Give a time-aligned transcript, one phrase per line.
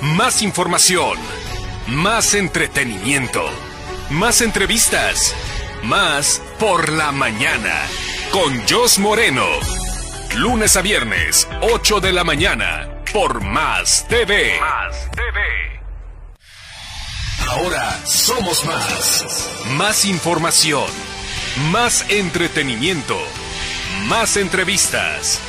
[0.01, 1.17] Más información.
[1.87, 3.41] Más entretenimiento.
[4.11, 5.33] Más entrevistas.
[5.85, 7.87] Más por la mañana
[8.31, 9.45] con Jos Moreno.
[10.35, 14.59] Lunes a viernes, 8 de la mañana, por Más TV.
[14.59, 15.39] Más TV.
[17.49, 19.47] Ahora somos más.
[19.77, 20.89] Más información.
[21.69, 23.19] Más entretenimiento.
[24.07, 25.39] Más entrevistas.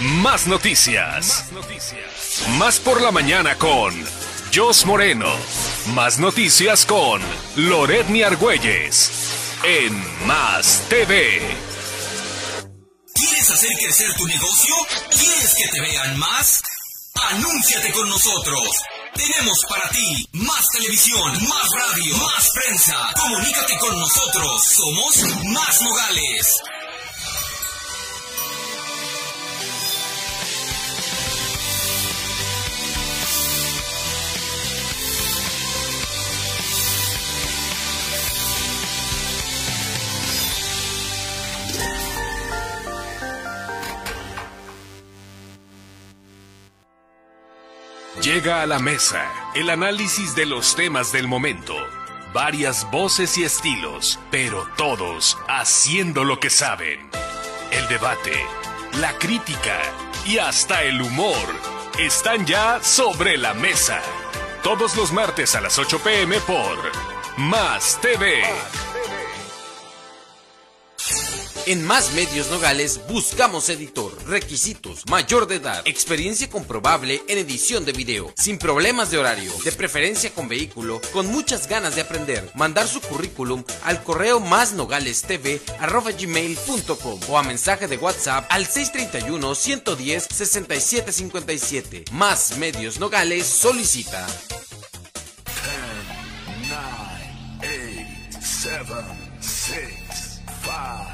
[0.00, 1.50] Más noticias.
[1.52, 2.48] Más noticias.
[2.58, 3.92] Más por la mañana con
[4.54, 5.28] Jos Moreno.
[5.94, 7.20] Más noticias con
[7.56, 9.33] Loretni Argüelles.
[9.66, 11.40] En Más TV.
[13.14, 14.74] ¿Quieres hacer crecer tu negocio?
[15.10, 16.60] ¿Quieres que te vean más?
[17.30, 18.60] Anúnciate con nosotros.
[19.14, 23.10] Tenemos para ti más televisión, más radio, más prensa.
[23.18, 24.64] Comunícate con nosotros.
[24.64, 26.60] Somos Más Nogales.
[48.24, 51.76] Llega a la mesa el análisis de los temas del momento.
[52.32, 57.00] Varias voces y estilos, pero todos haciendo lo que saben.
[57.70, 58.32] El debate,
[58.98, 59.78] la crítica
[60.24, 61.36] y hasta el humor
[61.98, 64.00] están ya sobre la mesa.
[64.62, 66.78] Todos los martes a las 8 pm por
[67.36, 68.42] Más TV.
[71.66, 77.92] En Más Medios Nogales buscamos editor, requisitos, mayor de edad, experiencia comprobable en edición de
[77.92, 82.50] video, sin problemas de horario, de preferencia con vehículo, con muchas ganas de aprender.
[82.54, 92.04] Mandar su currículum al correo másnogales.tv@gmail.com o a mensaje de WhatsApp al 631 110 6757.
[92.12, 94.26] Más Medios Nogales solicita.
[96.68, 96.76] 9,
[98.32, 98.84] 8, 7,
[99.40, 99.80] 6,
[100.62, 101.13] 5,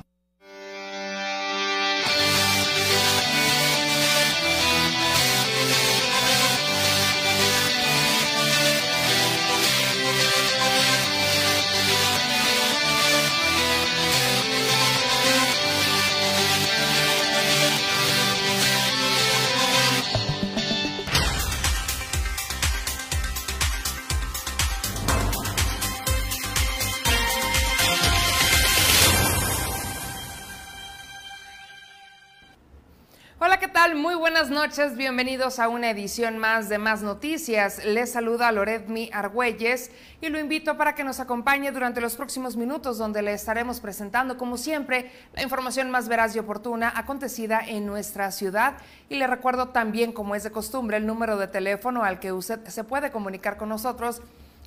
[34.21, 34.95] Buenas noches.
[34.97, 37.83] Bienvenidos a una edición más de Más Noticias.
[37.83, 39.89] Les saluda Loredmi Argüelles
[40.21, 44.37] y lo invito para que nos acompañe durante los próximos minutos donde le estaremos presentando,
[44.37, 48.75] como siempre, la información más veraz y oportuna acontecida en nuestra ciudad.
[49.09, 52.63] Y le recuerdo también, como es de costumbre, el número de teléfono al que usted
[52.67, 54.21] se puede comunicar con nosotros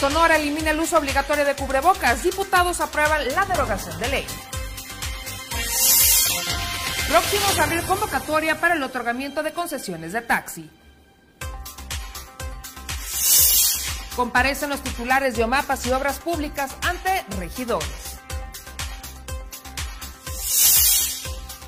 [0.00, 2.22] Sonora elimina el uso obligatorio de cubrebocas.
[2.22, 4.26] Diputados aprueban la derogación de ley.
[7.06, 10.70] Próximos a abrir convocatoria para el otorgamiento de concesiones de taxi.
[14.20, 18.18] Comparecen los titulares de OMAPAS y Obras Públicas ante regidores.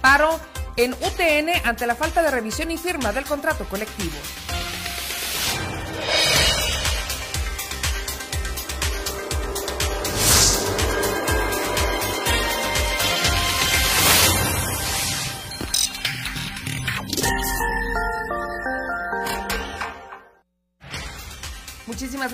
[0.03, 0.39] Paro
[0.77, 4.19] en UTN ante la falta de revisión y firma del contrato colectivo.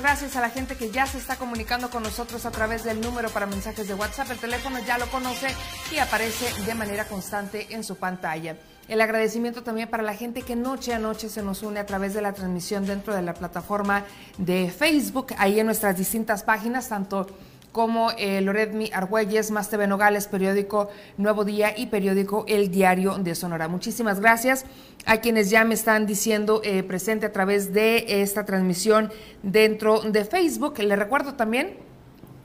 [0.08, 3.28] Gracias a la gente que ya se está comunicando con nosotros a través del número
[3.28, 4.30] para mensajes de WhatsApp.
[4.30, 5.48] El teléfono ya lo conoce
[5.92, 8.56] y aparece de manera constante en su pantalla.
[8.88, 12.14] El agradecimiento también para la gente que noche a noche se nos une a través
[12.14, 14.06] de la transmisión dentro de la plataforma
[14.38, 17.26] de Facebook, ahí en nuestras distintas páginas, tanto
[17.72, 23.34] como eh, Loredmi Argüelles, Más TV Nogales, periódico Nuevo Día y periódico El Diario de
[23.34, 23.68] Sonora.
[23.68, 24.64] Muchísimas gracias
[25.06, 29.10] a quienes ya me están diciendo eh, presente a través de esta transmisión
[29.42, 30.78] dentro de Facebook.
[30.78, 31.87] Le recuerdo también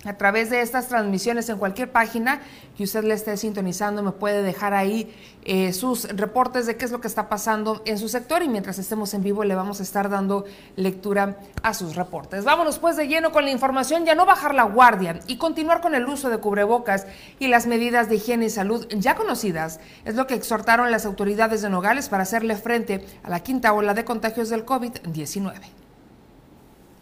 [0.05, 2.41] a través de estas transmisiones en cualquier página
[2.77, 5.13] que usted le esté sintonizando, me puede dejar ahí
[5.45, 8.79] eh, sus reportes de qué es lo que está pasando en su sector y mientras
[8.79, 10.45] estemos en vivo le vamos a estar dando
[10.75, 12.43] lectura a sus reportes.
[12.43, 15.95] Vámonos pues de lleno con la información, ya no bajar la guardia y continuar con
[15.95, 17.05] el uso de cubrebocas
[17.39, 19.79] y las medidas de higiene y salud ya conocidas.
[20.05, 23.93] Es lo que exhortaron las autoridades de Nogales para hacerle frente a la quinta ola
[23.93, 25.82] de contagios del COVID-19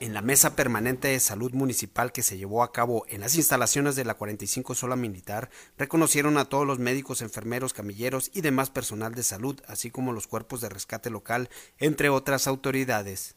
[0.01, 3.95] en la mesa permanente de salud municipal que se llevó a cabo en las instalaciones
[3.95, 9.13] de la 45 Sola Militar, reconocieron a todos los médicos, enfermeros, camilleros y demás personal
[9.13, 13.36] de salud, así como los cuerpos de rescate local, entre otras autoridades.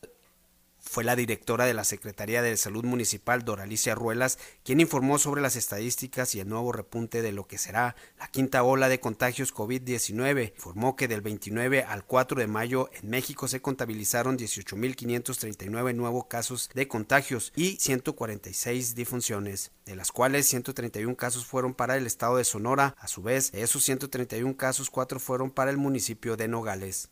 [0.95, 5.57] Fue la directora de la Secretaría de Salud Municipal, Doralicia Ruelas, quien informó sobre las
[5.57, 10.53] estadísticas y el nuevo repunte de lo que será la quinta ola de contagios COVID-19.
[10.55, 16.71] Informó que del 29 al 4 de mayo en México se contabilizaron 18.539 nuevos casos
[16.75, 22.45] de contagios y 146 difunciones, de las cuales 131 casos fueron para el estado de
[22.45, 22.95] Sonora.
[23.01, 27.11] A su vez, de esos 131 casos, 4 fueron para el municipio de Nogales.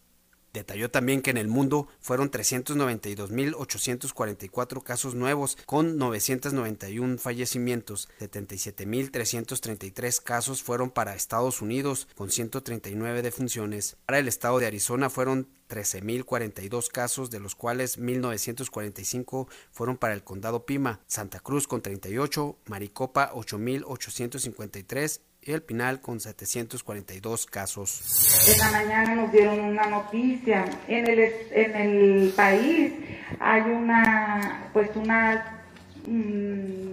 [0.52, 10.62] Detalló también que en el mundo fueron 392.844 casos nuevos con 991 fallecimientos, 77.333 casos
[10.62, 13.96] fueron para Estados Unidos con 139 defunciones.
[14.04, 20.22] Para el estado de Arizona fueron 13.042 casos, de los cuales 1.945 fueron para el
[20.22, 28.00] condado Pima, Santa Cruz con 38, Maricopa 8.853 y el Pinal con 742 casos.
[28.48, 30.64] Esta mañana nos dieron una noticia.
[30.86, 31.18] En el,
[31.50, 32.92] en el país
[33.40, 35.62] hay una, pues una
[36.06, 36.92] mm,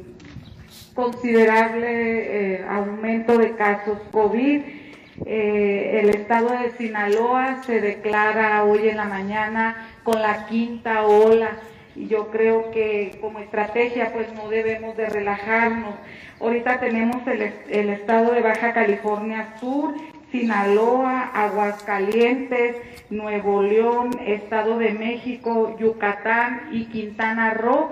[0.95, 4.61] considerable eh, aumento de casos COVID.
[5.25, 11.51] Eh, el estado de Sinaloa se declara hoy en la mañana con la quinta ola
[11.95, 15.95] y yo creo que como estrategia pues no debemos de relajarnos.
[16.39, 19.93] Ahorita tenemos el, el estado de Baja California Sur,
[20.31, 22.77] Sinaloa, Aguascalientes,
[23.09, 27.89] Nuevo León, Estado de México, Yucatán y Quintana Roo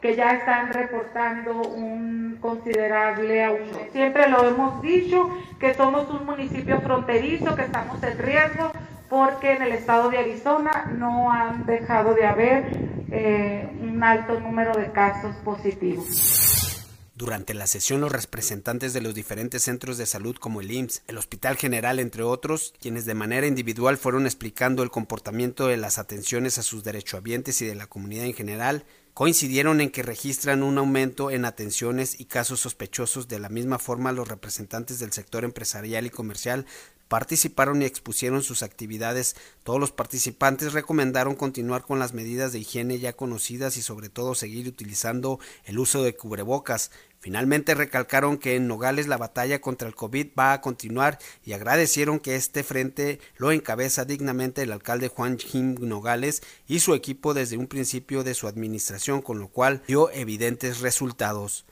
[0.00, 3.80] que ya están reportando un considerable aumento.
[3.92, 8.72] Siempre lo hemos dicho, que somos un municipio fronterizo, que estamos en riesgo,
[9.10, 14.72] porque en el estado de Arizona no han dejado de haber eh, un alto número
[14.72, 16.86] de casos positivos.
[17.16, 21.18] Durante la sesión, los representantes de los diferentes centros de salud como el IMSS, el
[21.18, 26.56] Hospital General, entre otros, quienes de manera individual fueron explicando el comportamiento de las atenciones
[26.56, 31.30] a sus derechohabientes y de la comunidad en general, coincidieron en que registran un aumento
[31.30, 33.28] en atenciones y casos sospechosos.
[33.28, 36.64] De la misma forma, los representantes del sector empresarial y comercial
[37.10, 39.34] participaron y expusieron sus actividades.
[39.64, 44.36] Todos los participantes recomendaron continuar con las medidas de higiene ya conocidas y sobre todo
[44.36, 46.92] seguir utilizando el uso de cubrebocas.
[47.18, 52.20] Finalmente recalcaron que en Nogales la batalla contra el COVID va a continuar y agradecieron
[52.20, 57.56] que este frente lo encabeza dignamente el alcalde Juan Jim Nogales y su equipo desde
[57.56, 61.66] un principio de su administración, con lo cual dio evidentes resultados.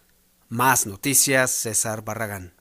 [0.49, 2.58] Más noticias, César Barragán.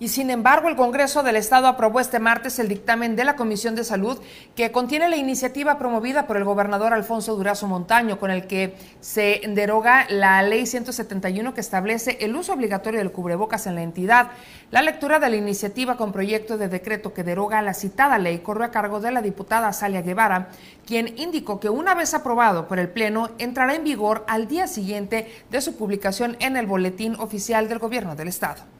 [0.00, 3.76] Y sin embargo, el Congreso del Estado aprobó este martes el dictamen de la Comisión
[3.76, 4.18] de Salud
[4.56, 9.40] que contiene la iniciativa promovida por el gobernador Alfonso Durazo Montaño, con el que se
[9.46, 14.32] deroga la ley 171 que establece el uso obligatorio del cubrebocas en la entidad.
[14.72, 18.64] La lectura de la iniciativa con proyecto de decreto que deroga la citada ley corre
[18.64, 20.48] a cargo de la diputada Salia Guevara,
[20.84, 25.32] quien indicó que una vez aprobado por el Pleno entrará en vigor al día siguiente
[25.52, 28.73] de su publicación en el Boletín Oficial del Gobierno del Estado.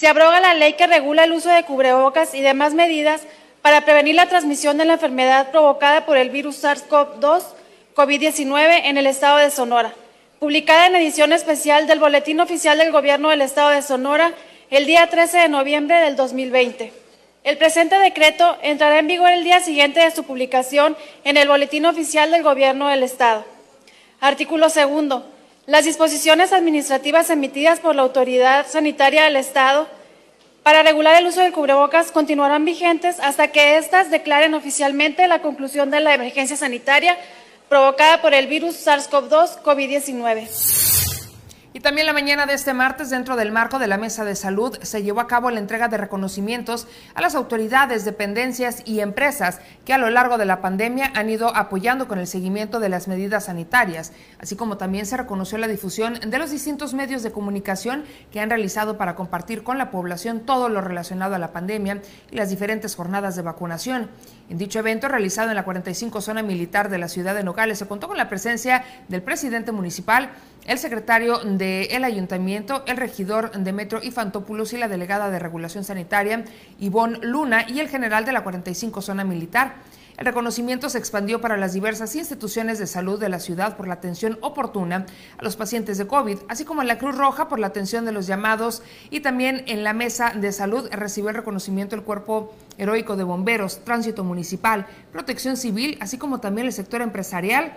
[0.00, 3.20] Se abroga la ley que regula el uso de cubrebocas y demás medidas
[3.60, 7.42] para prevenir la transmisión de la enfermedad provocada por el virus SARS-CoV-2
[7.94, 9.92] COVID-19 en el estado de Sonora,
[10.38, 14.32] publicada en edición especial del Boletín Oficial del Gobierno del Estado de Sonora
[14.70, 16.94] el día 13 de noviembre del 2020.
[17.44, 21.84] El presente decreto entrará en vigor el día siguiente de su publicación en el Boletín
[21.84, 23.44] Oficial del Gobierno del Estado.
[24.18, 25.26] Artículo segundo.
[25.70, 29.86] Las disposiciones administrativas emitidas por la Autoridad Sanitaria del Estado
[30.64, 35.92] para regular el uso del cubrebocas continuarán vigentes hasta que éstas declaren oficialmente la conclusión
[35.92, 37.16] de la emergencia sanitaria
[37.68, 40.99] provocada por el virus SARS-CoV-2 COVID-19.
[41.72, 44.76] Y también la mañana de este martes, dentro del marco de la Mesa de Salud,
[44.82, 49.92] se llevó a cabo la entrega de reconocimientos a las autoridades, dependencias y empresas que
[49.92, 53.44] a lo largo de la pandemia han ido apoyando con el seguimiento de las medidas
[53.44, 58.40] sanitarias, así como también se reconoció la difusión de los distintos medios de comunicación que
[58.40, 62.50] han realizado para compartir con la población todo lo relacionado a la pandemia y las
[62.50, 64.10] diferentes jornadas de vacunación.
[64.48, 67.86] En dicho evento, realizado en la 45 Zona Militar de la ciudad de Nogales, se
[67.86, 70.30] contó con la presencia del presidente municipal,
[70.70, 76.44] el secretario del ayuntamiento, el regidor de Metro Infantopoulos y la delegada de Regulación Sanitaria,
[76.78, 79.74] Ivonne Luna, y el general de la 45 Zona Militar.
[80.16, 83.94] El reconocimiento se expandió para las diversas instituciones de salud de la ciudad por la
[83.94, 85.06] atención oportuna
[85.38, 88.12] a los pacientes de COVID, así como en la Cruz Roja por la atención de
[88.12, 93.16] los llamados y también en la mesa de salud recibió el reconocimiento el Cuerpo Heroico
[93.16, 97.72] de Bomberos, Tránsito Municipal, Protección Civil, así como también el sector empresarial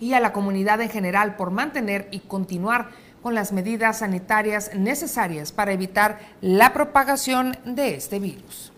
[0.00, 2.88] y a la comunidad en general por mantener y continuar
[3.22, 8.72] con las medidas sanitarias necesarias para evitar la propagación de este virus.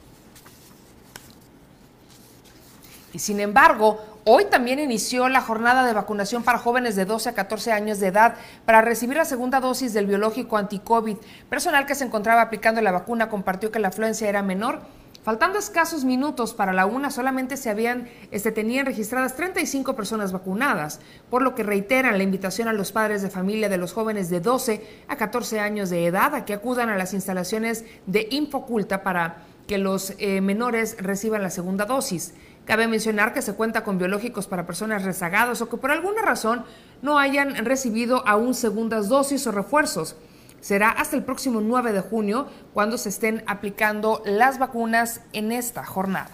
[3.13, 7.35] Y sin embargo, hoy también inició la jornada de vacunación para jóvenes de 12 a
[7.35, 11.19] 14 años de edad para recibir la segunda dosis del biológico anti-COVID.
[11.49, 14.81] Personal que se encontraba aplicando la vacuna compartió que la afluencia era menor
[15.23, 20.99] Faltando escasos minutos para la una, solamente se habían, este, tenían registradas 35 personas vacunadas,
[21.31, 24.41] por lo que reiteran la invitación a los padres de familia de los jóvenes de
[24.41, 29.45] 12 a 14 años de edad a que acudan a las instalaciones de Infoculta para
[29.69, 32.35] que los eh, menores reciban la segunda dosis.
[32.65, 36.65] Cabe mencionar que se cuenta con biológicos para personas rezagadas o que por alguna razón
[37.01, 40.17] no hayan recibido aún segundas dosis o refuerzos
[40.63, 45.85] será hasta el próximo 9 de junio cuando se estén aplicando las vacunas en esta
[45.85, 46.31] jornada.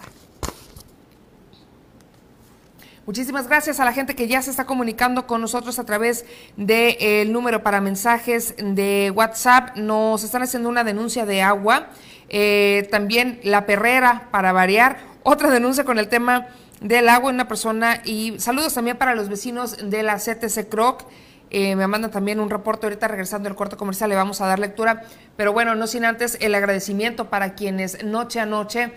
[3.09, 6.25] Muchísimas gracias a la gente que ya se está comunicando con nosotros a través
[6.57, 9.75] del número para mensajes de WhatsApp.
[9.77, 11.87] Nos están haciendo una denuncia de agua.
[12.29, 14.99] Eh, también la perrera para variar.
[15.23, 16.49] Otra denuncia con el tema
[16.81, 17.99] del agua en una persona.
[18.05, 21.05] Y saludos también para los vecinos de la CTC Croc.
[21.51, 24.59] Eh, me mandan también un reporte ahorita regresando del corte comercial, le vamos a dar
[24.59, 25.03] lectura.
[25.35, 28.91] Pero bueno, no sin antes el agradecimiento para quienes noche a noche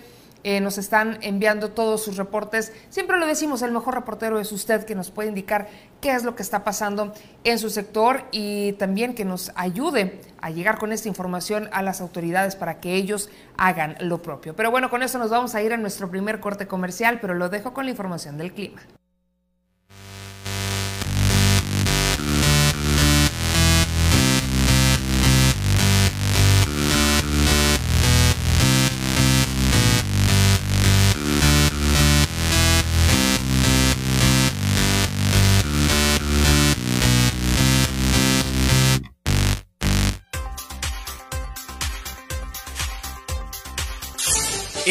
[0.45, 2.73] eh, nos están enviando todos sus reportes.
[2.89, 5.69] Siempre lo decimos, el mejor reportero es usted que nos puede indicar
[6.01, 7.13] qué es lo que está pasando
[7.45, 12.01] en su sector y también que nos ayude a llegar con esta información a las
[12.01, 14.57] autoridades para que ellos hagan lo propio.
[14.57, 17.49] Pero bueno, con eso nos vamos a ir a nuestro primer corte comercial, pero lo
[17.49, 18.81] dejo con la información del clima.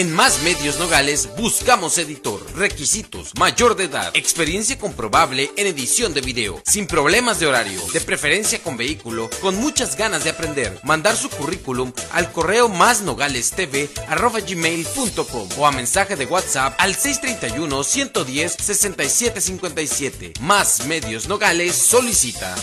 [0.01, 6.21] En Más Medios Nogales buscamos editor, requisitos, mayor de edad, experiencia comprobable en edición de
[6.21, 10.79] video, sin problemas de horario, de preferencia con vehículo, con muchas ganas de aprender.
[10.81, 20.33] Mandar su currículum al correo másnogales.tv@gmail.com o a mensaje de WhatsApp al 631 110 6757.
[20.39, 22.55] Más Medios Nogales solicita.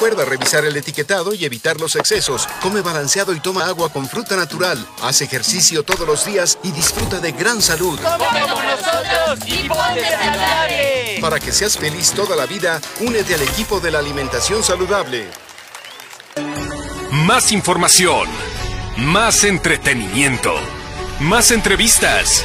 [0.00, 2.48] Recuerda revisar el etiquetado y evitar los excesos.
[2.62, 4.82] Come balanceado y toma agua con fruta natural.
[5.02, 8.00] Haz ejercicio todos los días y disfruta de gran salud.
[8.00, 11.18] Come con nosotros y ponte saludable.
[11.20, 15.28] Para que seas feliz toda la vida, únete al equipo de la alimentación saludable.
[17.10, 18.26] Más información,
[18.96, 20.54] más entretenimiento,
[21.20, 22.42] más entrevistas,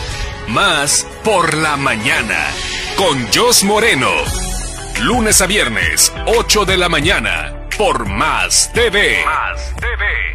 [0.49, 2.47] más por la mañana
[2.97, 4.44] con Jos Moreno.
[5.01, 9.23] Lunes a viernes, 8 de la mañana, por Más TV.
[9.25, 10.34] Más TV.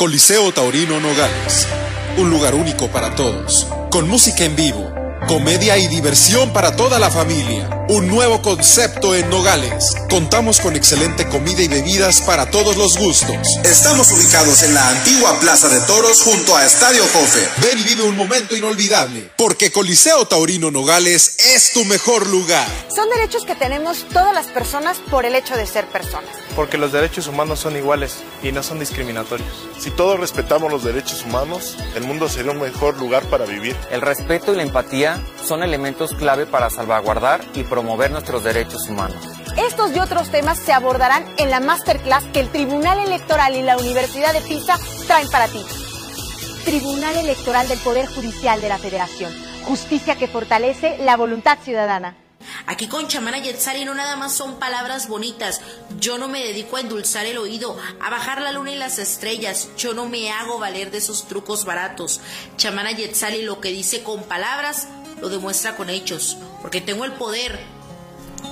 [0.00, 1.68] Coliseo Taurino Nogales.
[2.16, 3.66] Un lugar único para todos.
[3.90, 4.90] Con música en vivo,
[5.28, 7.79] comedia y diversión para toda la familia.
[7.92, 9.96] Un nuevo concepto en Nogales.
[10.08, 13.36] Contamos con excelente comida y bebidas para todos los gustos.
[13.64, 17.48] Estamos ubicados en la antigua Plaza de Toros junto a Estadio Jofe.
[17.60, 19.32] Ven y vive un momento inolvidable.
[19.36, 22.68] Porque Coliseo Taurino Nogales es tu mejor lugar.
[22.94, 26.30] Son derechos que tenemos todas las personas por el hecho de ser personas.
[26.54, 29.50] Porque los derechos humanos son iguales y no son discriminatorios.
[29.80, 33.74] Si todos respetamos los derechos humanos, el mundo sería un mejor lugar para vivir.
[33.90, 39.16] El respeto y la empatía son elementos clave para salvaguardar y promover nuestros derechos humanos.
[39.56, 43.78] Estos y otros temas se abordarán en la masterclass que el Tribunal Electoral y la
[43.78, 45.64] Universidad de Pisa traen para ti.
[46.66, 49.32] Tribunal Electoral del Poder Judicial de la Federación.
[49.64, 52.16] Justicia que fortalece la voluntad ciudadana.
[52.66, 55.62] Aquí con Chamana Yetzari no nada más son palabras bonitas.
[55.98, 59.70] Yo no me dedico a endulzar el oído, a bajar la luna y las estrellas.
[59.78, 62.20] Yo no me hago valer de esos trucos baratos.
[62.58, 64.86] Chamana Yetzali lo que dice con palabras
[65.20, 67.58] lo demuestra con hechos, porque tengo el poder,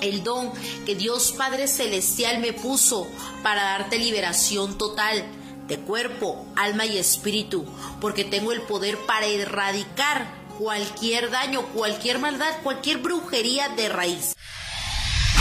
[0.00, 0.52] el don
[0.84, 3.06] que Dios Padre Celestial me puso
[3.42, 5.24] para darte liberación total
[5.66, 7.64] de cuerpo, alma y espíritu,
[8.00, 10.26] porque tengo el poder para erradicar
[10.58, 14.34] cualquier daño, cualquier maldad, cualquier brujería de raíz.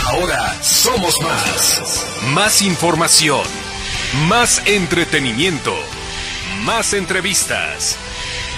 [0.06, 2.06] Ahora somos más.
[2.28, 3.42] Más información.
[4.26, 5.74] Más entretenimiento.
[6.64, 7.96] Más entrevistas.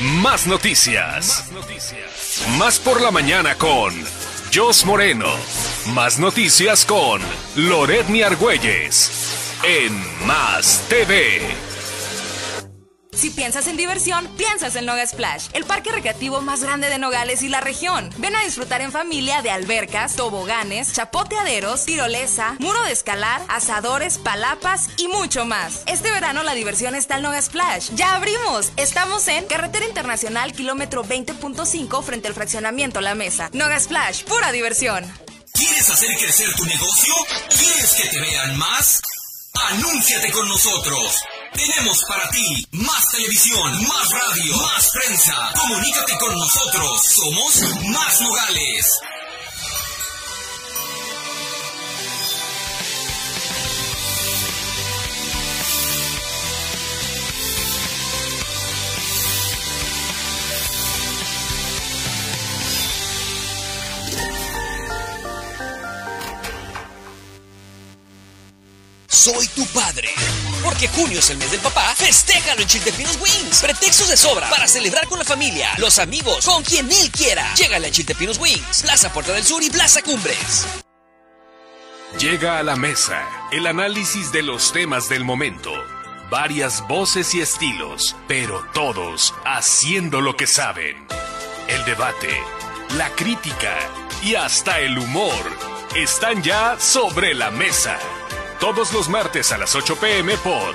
[0.01, 1.45] Más noticias.
[1.45, 2.45] Más noticias.
[2.57, 3.93] Más por la mañana con
[4.55, 5.29] Jos Moreno.
[5.93, 7.21] Más noticias con
[7.55, 9.11] Loret Argüelles.
[9.63, 11.70] En Más TV.
[13.21, 17.43] Si piensas en diversión, piensas en Noga Splash, el parque recreativo más grande de Nogales
[17.43, 18.09] y la región.
[18.17, 24.89] Ven a disfrutar en familia de albercas, toboganes, chapoteaderos, tirolesa, muro de escalar, asadores, palapas
[24.97, 25.83] y mucho más.
[25.85, 27.91] Este verano la diversión está en Noga Splash.
[27.91, 28.73] ¡Ya abrimos!
[28.79, 33.51] Estamos en Carretera Internacional, kilómetro 20.5 frente al fraccionamiento La Mesa.
[33.53, 35.05] Noga Splash, pura diversión.
[35.53, 37.15] ¿Quieres hacer crecer tu negocio?
[37.51, 39.03] ¿Quieres que te vean más?
[39.53, 41.23] Anúnciate con nosotros.
[41.61, 45.53] Tenemos para ti más televisión, más radio, más prensa.
[45.55, 47.03] Comunícate con nosotros.
[47.05, 48.87] Somos Más Nogales.
[69.21, 70.09] Soy tu padre.
[70.65, 73.61] Porque junio es el mes del papá, festéjalo en Chiltepinos Wings.
[73.61, 77.53] Pretextos de sobra para celebrar con la familia, los amigos, con quien él quiera.
[77.55, 80.67] Llégale a Chiltepinos Wings, Plaza Puerta del Sur y Plaza Cumbres.
[82.19, 85.71] Llega a la mesa el análisis de los temas del momento.
[86.31, 90.97] Varias voces y estilos, pero todos haciendo lo que saben.
[91.69, 92.43] El debate,
[92.97, 93.77] la crítica
[94.23, 95.45] y hasta el humor
[95.95, 97.99] están ya sobre la mesa.
[98.61, 100.75] Todos los martes a las 8 pm por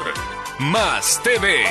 [0.58, 1.63] Más TV.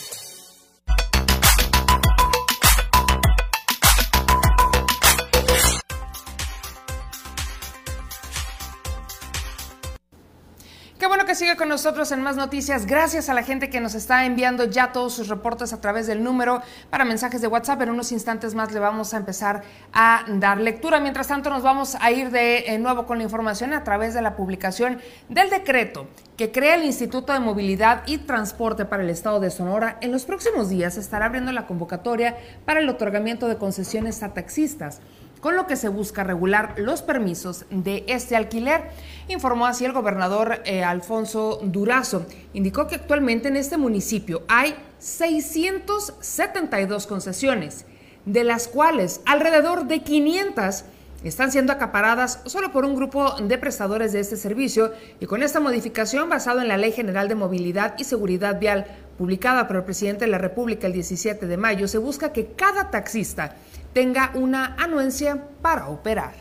[11.17, 12.85] que sigue con nosotros en más noticias.
[12.85, 16.23] Gracias a la gente que nos está enviando ya todos sus reportes a través del
[16.23, 17.81] número para mensajes de WhatsApp.
[17.81, 20.99] En unos instantes más le vamos a empezar a dar lectura.
[20.99, 24.21] Mientras tanto, nos vamos a ir de eh, nuevo con la información a través de
[24.21, 29.39] la publicación del decreto que crea el Instituto de Movilidad y Transporte para el Estado
[29.39, 29.97] de Sonora.
[30.01, 35.01] En los próximos días estará abriendo la convocatoria para el otorgamiento de concesiones a taxistas
[35.39, 38.89] con lo que se busca regular los permisos de este alquiler,
[39.27, 42.25] informó así el gobernador eh, Alfonso Durazo.
[42.53, 47.85] Indicó que actualmente en este municipio hay 672 concesiones,
[48.25, 50.83] de las cuales alrededor de 500
[51.23, 55.59] están siendo acaparadas solo por un grupo de prestadores de este servicio y con esta
[55.59, 58.85] modificación basado en la Ley General de Movilidad y Seguridad Vial
[59.17, 62.89] publicada por el presidente de la República el 17 de mayo, se busca que cada
[62.89, 63.57] taxista
[63.99, 66.33] tenga una anuencia para operar.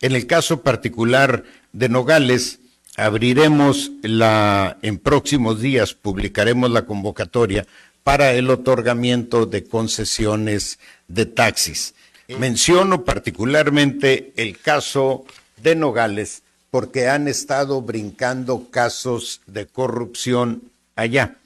[0.00, 2.60] En el caso particular de Nogales,
[2.96, 7.66] abriremos la, en próximos días, publicaremos la convocatoria
[8.04, 10.78] para el otorgamiento de concesiones
[11.08, 11.94] de taxis.
[12.38, 15.26] Menciono particularmente el caso
[15.58, 20.62] de Nogales porque han estado brincando casos de corrupción
[20.96, 21.36] allá.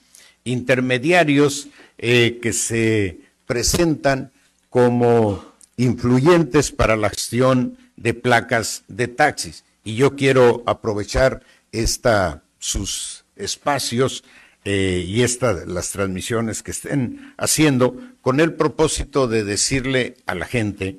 [0.45, 1.67] Intermediarios
[1.99, 4.31] eh, que se presentan
[4.77, 5.43] como
[5.79, 9.65] influyentes para la gestión de placas de taxis.
[9.85, 14.23] Y yo quiero aprovechar esta, sus espacios
[14.67, 15.25] eh, y
[15.67, 20.99] las transmisiones que estén haciendo con el propósito de decirle a la gente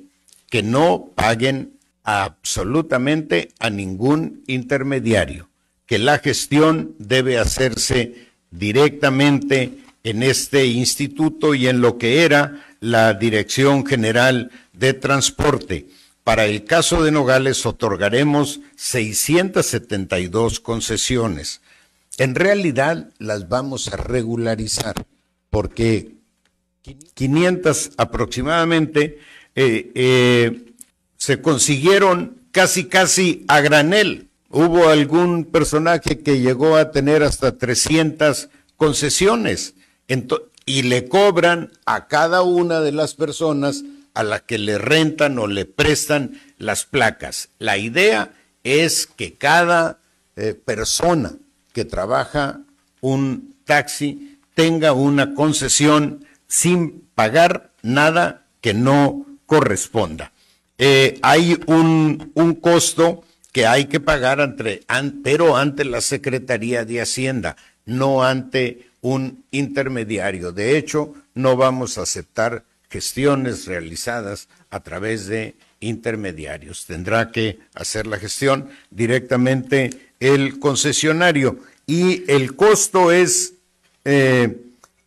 [0.50, 5.50] que no paguen absolutamente a ningún intermediario,
[5.86, 13.14] que la gestión debe hacerse directamente en este instituto y en lo que era la
[13.14, 15.86] Dirección General de Transporte.
[16.24, 21.60] Para el caso de Nogales otorgaremos 672 concesiones.
[22.18, 24.94] En realidad las vamos a regularizar
[25.50, 26.12] porque
[27.14, 29.18] 500 aproximadamente
[29.54, 30.72] eh, eh,
[31.16, 34.28] se consiguieron casi casi a granel.
[34.50, 39.74] Hubo algún personaje que llegó a tener hasta 300 concesiones
[40.68, 45.46] y le cobran a cada una de las personas a la que le rentan o
[45.46, 47.48] le prestan las placas.
[47.58, 49.98] La idea es que cada
[50.36, 51.32] eh, persona
[51.72, 52.60] que trabaja
[53.00, 60.32] un taxi tenga una concesión sin pagar nada que no corresponda.
[60.76, 64.82] Eh, hay un, un, costo que hay que pagar, entre,
[65.24, 70.52] pero ante la Secretaría de Hacienda, no ante un intermediario.
[70.52, 76.86] De hecho, no vamos a aceptar gestiones realizadas a través de intermediarios.
[76.86, 83.54] Tendrá que hacer la gestión directamente el concesionario y el costo es
[84.04, 84.56] eh,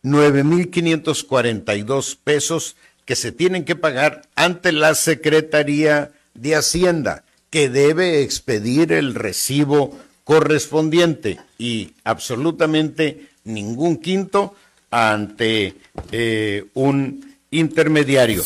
[0.02, 8.92] 9.542 pesos que se tienen que pagar ante la Secretaría de Hacienda, que debe expedir
[8.92, 14.54] el recibo correspondiente y absolutamente ningún quinto
[14.90, 15.76] ante
[16.10, 18.42] eh, un intermediario.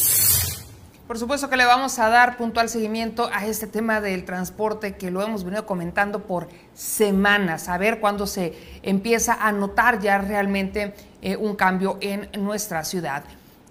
[1.06, 5.12] Por supuesto que le vamos a dar puntual seguimiento a este tema del transporte que
[5.12, 10.94] lo hemos venido comentando por semanas, a ver cuándo se empieza a notar ya realmente
[11.22, 13.22] eh, un cambio en nuestra ciudad.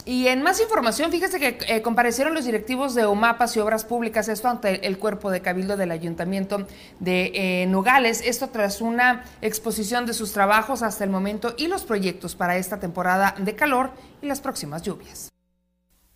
[0.05, 4.27] Y en más información, fíjese que eh, comparecieron los directivos de OMAPAS y Obras Públicas,
[4.27, 6.67] esto ante el cuerpo de cabildo del Ayuntamiento
[6.99, 11.85] de eh, Nogales, esto tras una exposición de sus trabajos hasta el momento y los
[11.85, 13.91] proyectos para esta temporada de calor
[14.21, 15.34] y las próximas lluvias.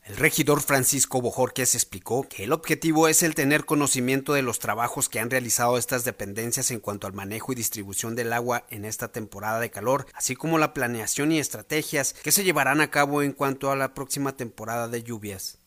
[0.10, 5.08] El regidor Francisco Bojorquez explicó que el objetivo es el tener conocimiento de los trabajos
[5.08, 9.12] que han realizado estas dependencias en cuanto al manejo y distribución del agua en esta
[9.12, 13.34] temporada de calor, así como la planeación y estrategias que se llevarán a cabo en
[13.34, 15.59] cuanto a la próxima temporada de lluvias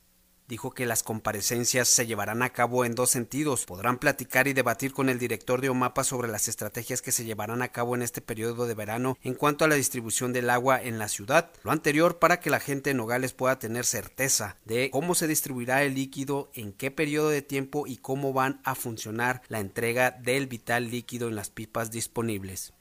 [0.53, 3.65] dijo que las comparecencias se llevarán a cabo en dos sentidos.
[3.65, 7.63] Podrán platicar y debatir con el director de OMAPA sobre las estrategias que se llevarán
[7.63, 10.99] a cabo en este periodo de verano en cuanto a la distribución del agua en
[10.99, 11.51] la ciudad.
[11.63, 15.85] Lo anterior para que la gente en Nogales pueda tener certeza de cómo se distribuirá
[15.85, 20.49] el líquido, en qué periodo de tiempo y cómo van a funcionar la entrega del
[20.49, 22.75] vital líquido en las pipas disponibles.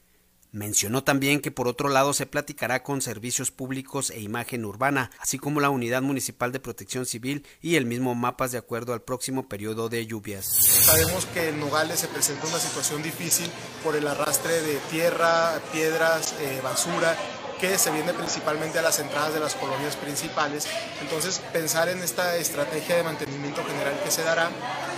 [0.54, 5.38] Mencionó también que por otro lado se platicará con servicios públicos e imagen urbana, así
[5.38, 9.48] como la Unidad Municipal de Protección Civil y el mismo mapas de acuerdo al próximo
[9.48, 10.46] periodo de lluvias.
[10.46, 13.50] Sabemos que en Nogales se presenta una situación difícil
[13.82, 17.16] por el arrastre de tierra, piedras, eh, basura
[17.62, 20.66] que se viene principalmente a las entradas de las colonias principales.
[21.00, 24.50] Entonces, pensar en esta estrategia de mantenimiento general que se dará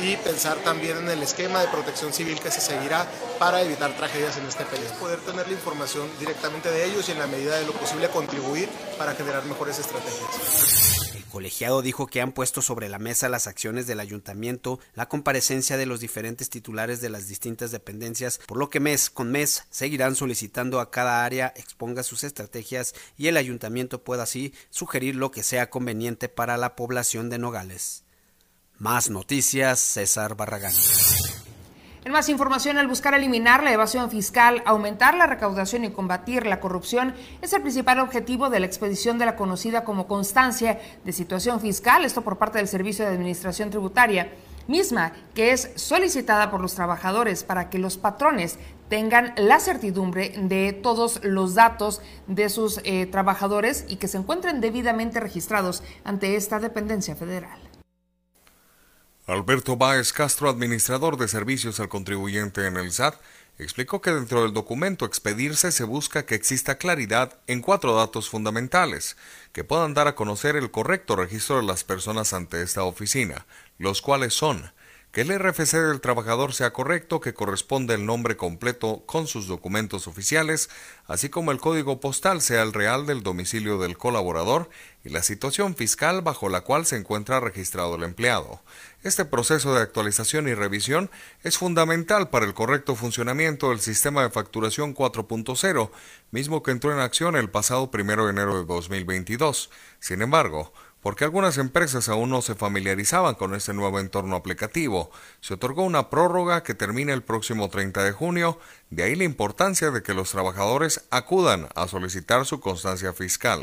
[0.01, 3.05] y pensar también en el esquema de protección civil que se seguirá
[3.37, 4.85] para evitar tragedias en este país.
[4.97, 8.69] Poder tener la información directamente de ellos y en la medida de lo posible contribuir
[8.97, 11.02] para generar mejores estrategias.
[11.33, 15.87] Colegiado dijo que han puesto sobre la mesa las acciones del ayuntamiento, la comparecencia de
[15.87, 20.79] los diferentes titulares de las distintas dependencias, por lo que mes con mes seguirán solicitando
[20.79, 25.71] a cada área exponga sus estrategias y el ayuntamiento pueda así sugerir lo que sea
[25.71, 28.03] conveniente para la población de Nogales.
[28.77, 30.73] Más noticias, César Barragán.
[32.05, 36.59] En más información, al buscar eliminar la evasión fiscal, aumentar la recaudación y combatir la
[36.59, 41.61] corrupción es el principal objetivo de la expedición de la conocida como constancia de situación
[41.61, 44.33] fiscal, esto por parte del Servicio de Administración Tributaria,
[44.67, 50.73] misma que es solicitada por los trabajadores para que los patrones tengan la certidumbre de
[50.73, 56.59] todos los datos de sus eh, trabajadores y que se encuentren debidamente registrados ante esta
[56.59, 57.59] dependencia federal.
[59.25, 63.15] Alberto Báez Castro, administrador de servicios al contribuyente en el SAT,
[63.57, 69.15] explicó que dentro del documento expedirse se busca que exista claridad en cuatro datos fundamentales
[69.53, 73.45] que puedan dar a conocer el correcto registro de las personas ante esta oficina,
[73.77, 74.73] los cuales son
[75.13, 80.07] que el RFC del trabajador sea correcto, que corresponda el nombre completo con sus documentos
[80.07, 80.71] oficiales,
[81.05, 84.71] así como el código postal sea el real del domicilio del colaborador
[85.03, 88.61] y la situación fiscal bajo la cual se encuentra registrado el empleado.
[89.03, 91.11] Este proceso de actualización y revisión
[91.43, 95.91] es fundamental para el correcto funcionamiento del sistema de facturación 4.0,
[96.31, 99.69] mismo que entró en acción el pasado 1 de enero de 2022.
[99.99, 105.11] Sin embargo, porque algunas empresas aún no se familiarizaban con este nuevo entorno aplicativo.
[105.41, 108.57] Se otorgó una prórroga que termina el próximo 30 de junio,
[108.89, 113.59] de ahí la importancia de que los trabajadores acudan a solicitar su constancia fiscal.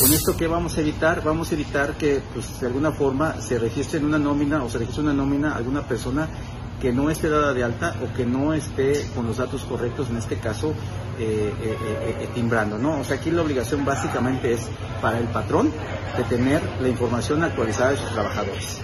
[0.00, 1.22] Con esto, ¿qué vamos a evitar?
[1.22, 4.78] Vamos a evitar que, pues, de alguna forma, se registre en una nómina o se
[4.78, 6.28] registre una nómina alguna persona
[6.80, 10.16] que no esté dada de alta o que no esté con los datos correctos, en
[10.16, 10.74] este caso,
[11.18, 13.00] eh, eh, eh, timbrando, ¿no?
[13.00, 14.68] O sea, aquí la obligación básicamente es
[15.02, 15.72] para el patrón
[16.16, 18.80] de tener la información actualizada de sus trabajadores.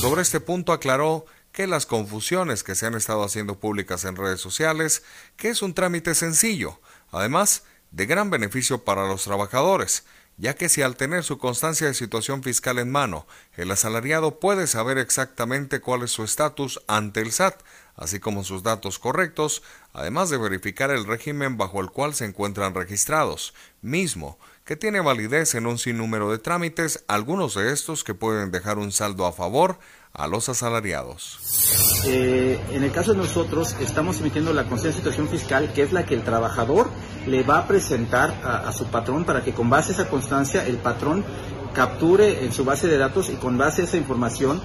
[0.00, 4.40] Sobre este punto aclaró que las confusiones que se han estado haciendo públicas en redes
[4.40, 5.02] sociales,
[5.36, 6.80] que es un trámite sencillo,
[7.12, 10.04] además de gran beneficio para los trabajadores,
[10.38, 14.66] ya que si al tener su constancia de situación fiscal en mano, el asalariado puede
[14.66, 17.62] saber exactamente cuál es su estatus ante el SAT,
[17.94, 22.74] así como sus datos correctos, además de verificar el régimen bajo el cual se encuentran
[22.74, 28.50] registrados, mismo que tiene validez en un sinnúmero de trámites, algunos de estos que pueden
[28.50, 29.78] dejar un saldo a favor
[30.12, 32.02] a los asalariados.
[32.04, 35.92] Eh, en el caso de nosotros, estamos emitiendo la constancia de situación fiscal, que es
[35.92, 36.90] la que el trabajador
[37.26, 40.78] le va a presentar a, su patrón para que con base a esa constancia el
[40.78, 41.24] patrón
[41.72, 44.60] capture en su base de datos y con base a esa información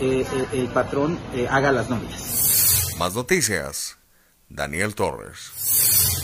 [0.00, 1.18] eh, eh, el patrón
[1.50, 2.94] haga las nóminas.
[2.96, 3.98] Más noticias.
[4.48, 6.15] Daniel Torres.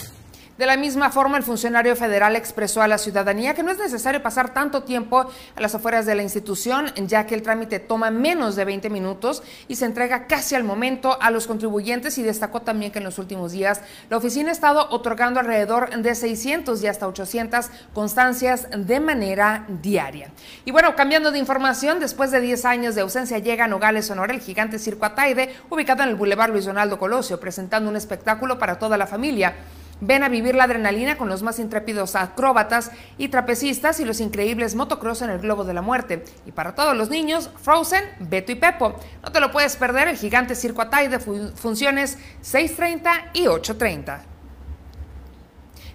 [0.63, 4.23] De la misma forma, el funcionario federal expresó a la ciudadanía que no es necesario
[4.23, 8.55] pasar tanto tiempo a las afueras de la institución, ya que el trámite toma menos
[8.55, 12.93] de 20 minutos y se entrega casi al momento a los contribuyentes y destacó también
[12.93, 17.09] que en los últimos días la oficina ha estado otorgando alrededor de 600 y hasta
[17.09, 20.31] 800 constancias de manera diaria.
[20.65, 24.33] Y bueno, cambiando de información, después de 10 años de ausencia llega a Nogales, Sonora,
[24.33, 28.79] el gigante Circo Ataide, ubicado en el Boulevard Luis Donaldo Colosio, presentando un espectáculo para
[28.79, 29.57] toda la familia.
[30.05, 34.75] Ven a vivir la adrenalina con los más intrépidos acróbatas y trapecistas y los increíbles
[34.75, 36.25] motocross en el Globo de la Muerte.
[36.45, 38.97] Y para todos los niños, Frozen, Beto y Pepo.
[39.23, 44.23] No te lo puedes perder, el gigante Circo Atay de funciones 6.30 y 8.30.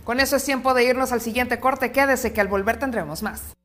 [0.06, 1.92] Con eso es tiempo de irnos al siguiente corte.
[1.92, 3.57] Quédese que al volver tendremos más.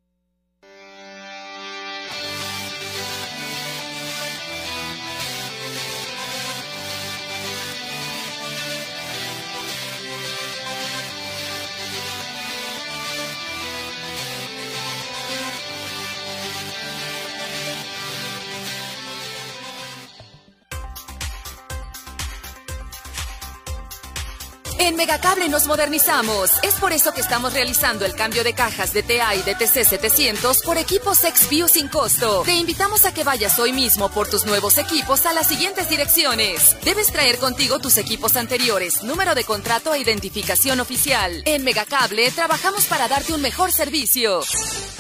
[24.84, 26.50] En Megacable nos modernizamos.
[26.64, 30.64] Es por eso que estamos realizando el cambio de cajas de TA y de TC700
[30.64, 32.42] por equipos XView sin costo.
[32.44, 36.76] Te invitamos a que vayas hoy mismo por tus nuevos equipos a las siguientes direcciones.
[36.82, 41.44] Debes traer contigo tus equipos anteriores, número de contrato e identificación oficial.
[41.44, 44.40] En Megacable trabajamos para darte un mejor servicio.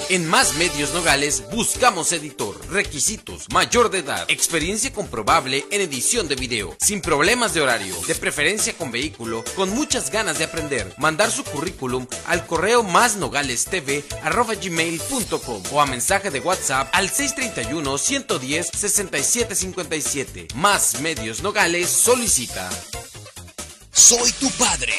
[0.08, 6.36] En Más Medios Nogales buscamos editor Requisitos: mayor de edad, experiencia comprobable en edición de
[6.36, 10.94] video, sin problemas de horario, de preferencia con vehículo, con muchas ganas de aprender.
[10.98, 12.82] Mandar su currículum al correo
[14.54, 20.48] gmail.com o a mensaje de WhatsApp al 631 110 6757.
[20.54, 22.70] Más Medios Nogales solicita.
[23.94, 24.94] Soy tu padre.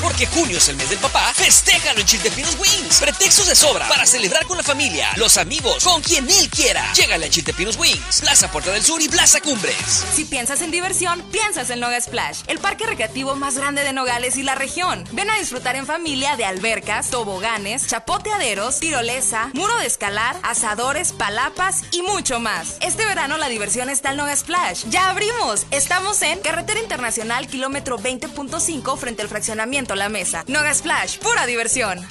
[0.00, 3.00] Porque junio es el mes del papá, festéjalo en Chiltepinos Wings.
[3.00, 6.92] Pretextos de sobra para celebrar con la familia, los amigos, con quien él quiera.
[6.92, 10.04] Llégale a Chiltepinos Wings, Plaza Puerta del Sur y Plaza Cumbres.
[10.14, 14.36] Si piensas en diversión, piensas en Noga Splash, el parque recreativo más grande de Nogales
[14.36, 15.02] y la región.
[15.10, 21.82] Ven a disfrutar en familia de albercas, toboganes, chapoteaderos, tirolesa, muro de escalar, asadores, palapas
[21.90, 22.76] y mucho más.
[22.80, 24.84] Este verano la diversión está en Noga Splash.
[24.88, 25.66] ¡Ya abrimos!
[25.72, 27.98] Estamos en Carretera Internacional, kilómetro
[28.36, 30.44] 20.5 frente al fraccionamiento La Mesa.
[30.46, 32.06] Noga Splash, pura diversión.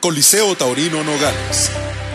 [0.00, 1.70] Coliseo Taurino Nogales.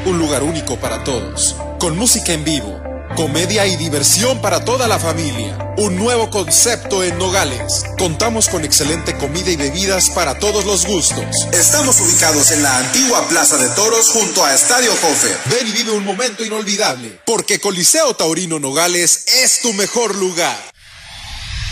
[0.05, 1.55] Un lugar único para todos.
[1.79, 2.79] Con música en vivo,
[3.15, 5.57] comedia y diversión para toda la familia.
[5.77, 7.85] Un nuevo concepto en Nogales.
[7.97, 11.25] Contamos con excelente comida y bebidas para todos los gustos.
[11.51, 15.37] Estamos ubicados en la antigua Plaza de Toros junto a Estadio Cofer.
[15.45, 17.19] Ven y vive un momento inolvidable.
[17.25, 20.57] Porque Coliseo Taurino Nogales es tu mejor lugar.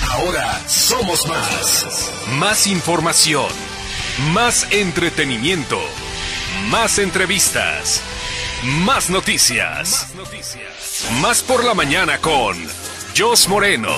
[0.01, 2.11] Ahora somos más.
[2.39, 3.51] Más información.
[4.31, 5.79] Más entretenimiento.
[6.69, 8.01] Más entrevistas.
[8.63, 10.07] Más noticias.
[11.21, 12.57] Más por la mañana con
[13.17, 13.93] Jos Moreno.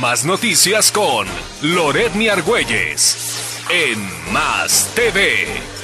[0.00, 1.26] Más noticias con
[1.62, 3.16] Loretni Argüelles.
[3.70, 5.79] En Más TV.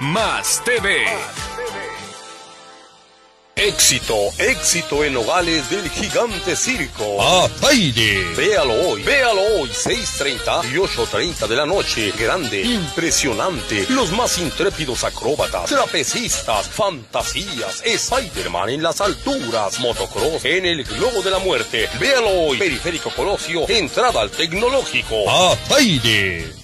[0.00, 1.06] Más TV.
[3.58, 7.20] Éxito, éxito en Nogales del Gigante Circo.
[7.20, 8.22] ¡A aire!
[8.36, 12.12] Véalo hoy, véalo hoy, 6.30 y 8.30 de la noche.
[12.16, 20.84] Grande, impresionante, los más intrépidos acróbatas, trapecistas, fantasías, Spider-Man en las alturas, motocross en el
[20.84, 21.88] globo de la muerte.
[21.98, 25.28] Véalo hoy, Periférico Colosio, entrada al tecnológico.
[25.28, 26.57] ¡A aire!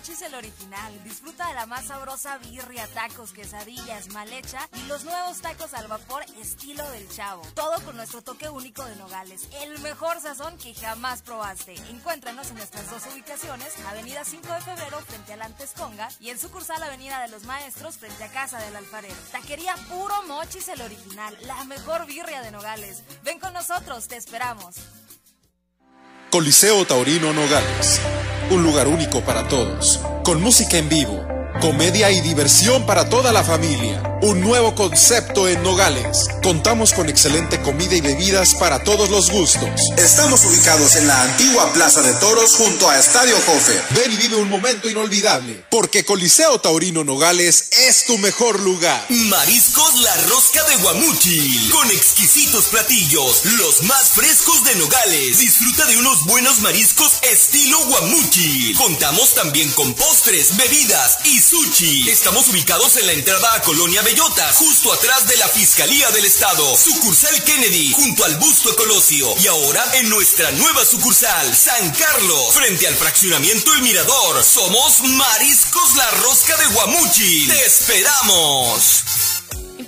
[0.00, 1.04] Mochis el original.
[1.04, 5.88] Disfruta de la más sabrosa birria, tacos, quesadillas, mal hecha y los nuevos tacos al
[5.88, 7.42] vapor estilo del chavo.
[7.54, 9.46] Todo con nuestro toque único de nogales.
[9.60, 11.74] El mejor sazón que jamás probaste.
[11.90, 16.38] Encuéntranos en nuestras dos ubicaciones, Avenida 5 de Febrero frente al Antes Conga y en
[16.38, 19.14] sucursal Avenida de los Maestros frente a Casa del Alfarero.
[19.32, 21.36] Taquería Puro Mochis el original.
[21.42, 23.02] La mejor birria de nogales.
[23.22, 24.76] Ven con nosotros, te esperamos.
[26.30, 28.00] Coliseo Taurino Nogales.
[28.50, 29.98] Un lugar único para todos.
[30.22, 31.26] Con música en vivo,
[31.60, 34.02] comedia y diversión para toda la familia.
[34.22, 36.26] Un nuevo concepto en Nogales.
[36.42, 39.70] Contamos con excelente comida y bebidas para todos los gustos.
[39.96, 43.82] Estamos ubicados en la antigua Plaza de Toros junto a Estadio Cofer.
[43.90, 45.64] Ven y vive un momento inolvidable.
[45.70, 49.06] Porque Coliseo Taurino Nogales es tu mejor lugar.
[49.08, 51.70] Mariscos La Rosca de Guamuchil.
[51.70, 55.38] Con exquisitos platillos, los más frescos de Nogales.
[55.38, 58.76] Disfruta de unos buenos mariscos estilo Guamuchil.
[58.76, 62.08] Contamos también con postres, bebidas y sushi.
[62.10, 66.76] Estamos ubicados en la entrada a Colonia Bellotas, justo atrás de la Fiscalía del Estado.
[66.76, 69.34] Sucursal Kennedy, junto al busto Colosio.
[69.38, 74.44] Y ahora en nuestra nueva sucursal, San Carlos, frente al fraccionamiento El Mirador.
[74.44, 77.48] Somos Mariscos La Rosca de Guamuchi.
[77.48, 79.39] ¡Te esperamos!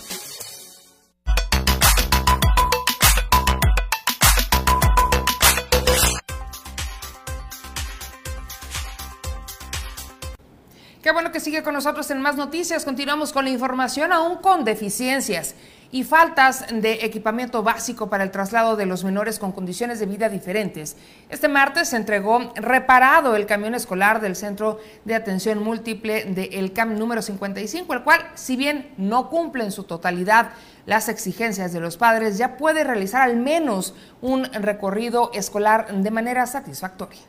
[11.03, 12.85] Qué bueno que sigue con nosotros en más noticias.
[12.85, 15.55] Continuamos con la información, aún con deficiencias
[15.91, 20.28] y faltas de equipamiento básico para el traslado de los menores con condiciones de vida
[20.28, 20.97] diferentes.
[21.30, 26.72] Este martes se entregó reparado el camión escolar del Centro de Atención Múltiple del El
[26.72, 30.51] CAM número 55, el cual, si bien no cumple en su totalidad
[30.84, 36.47] las exigencias de los padres, ya puede realizar al menos un recorrido escolar de manera
[36.47, 37.20] satisfactoria.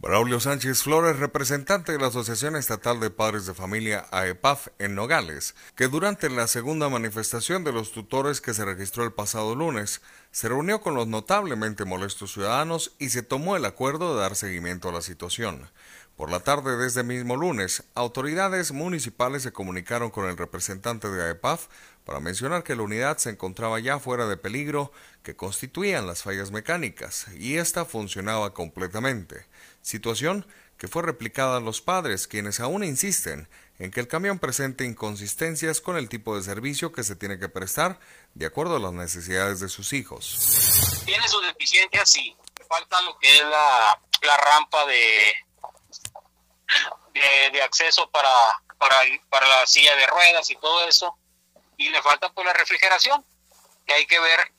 [0.00, 5.56] Braulio Sánchez Flores, representante de la Asociación Estatal de Padres de Familia AEPAF en Nogales,
[5.74, 10.48] que durante la segunda manifestación de los tutores que se registró el pasado lunes, se
[10.48, 14.92] reunió con los notablemente molestos ciudadanos y se tomó el acuerdo de dar seguimiento a
[14.92, 15.68] la situación.
[16.14, 21.24] Por la tarde de este mismo lunes, autoridades municipales se comunicaron con el representante de
[21.24, 21.66] AEPAF
[22.04, 24.92] para mencionar que la unidad se encontraba ya fuera de peligro
[25.24, 29.47] que constituían las fallas mecánicas y ésta funcionaba completamente
[29.88, 34.84] situación que fue replicada a los padres, quienes aún insisten en que el camión presente
[34.84, 37.98] inconsistencias con el tipo de servicio que se tiene que prestar
[38.34, 41.02] de acuerdo a las necesidades de sus hijos.
[41.04, 42.36] Tiene sus deficiencias, sí.
[42.68, 43.98] Falta lo que es la,
[44.36, 45.32] rampa de,
[47.62, 48.30] acceso para,
[48.78, 51.16] para, la silla de ruedas y todo eso.
[51.78, 53.24] Y le falta pues la refrigeración,
[53.86, 54.52] que hay que ver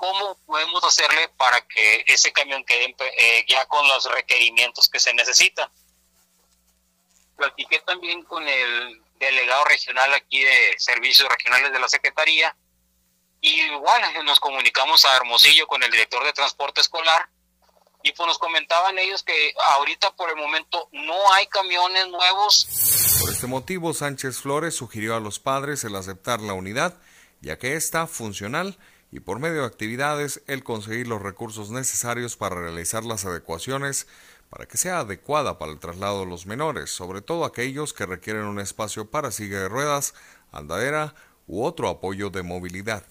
[0.00, 5.12] cómo podemos hacerle para que ese camión quede eh, ya con los requerimientos que se
[5.12, 5.70] necesitan.
[7.36, 12.56] Platiqué también con el delegado regional aquí de servicios regionales de la Secretaría
[13.42, 17.28] y igual nos comunicamos a Hermosillo con el director de transporte escolar
[18.02, 23.18] y pues nos comentaban ellos que ahorita por el momento no hay camiones nuevos.
[23.20, 26.98] Por este motivo, Sánchez Flores sugirió a los padres el aceptar la unidad,
[27.42, 28.78] ya que está funcional
[29.12, 34.06] y por medio de actividades el conseguir los recursos necesarios para realizar las adecuaciones
[34.50, 38.42] para que sea adecuada para el traslado de los menores, sobre todo aquellos que requieren
[38.42, 40.12] un espacio para silla de ruedas,
[40.50, 41.14] andadera
[41.46, 43.04] u otro apoyo de movilidad.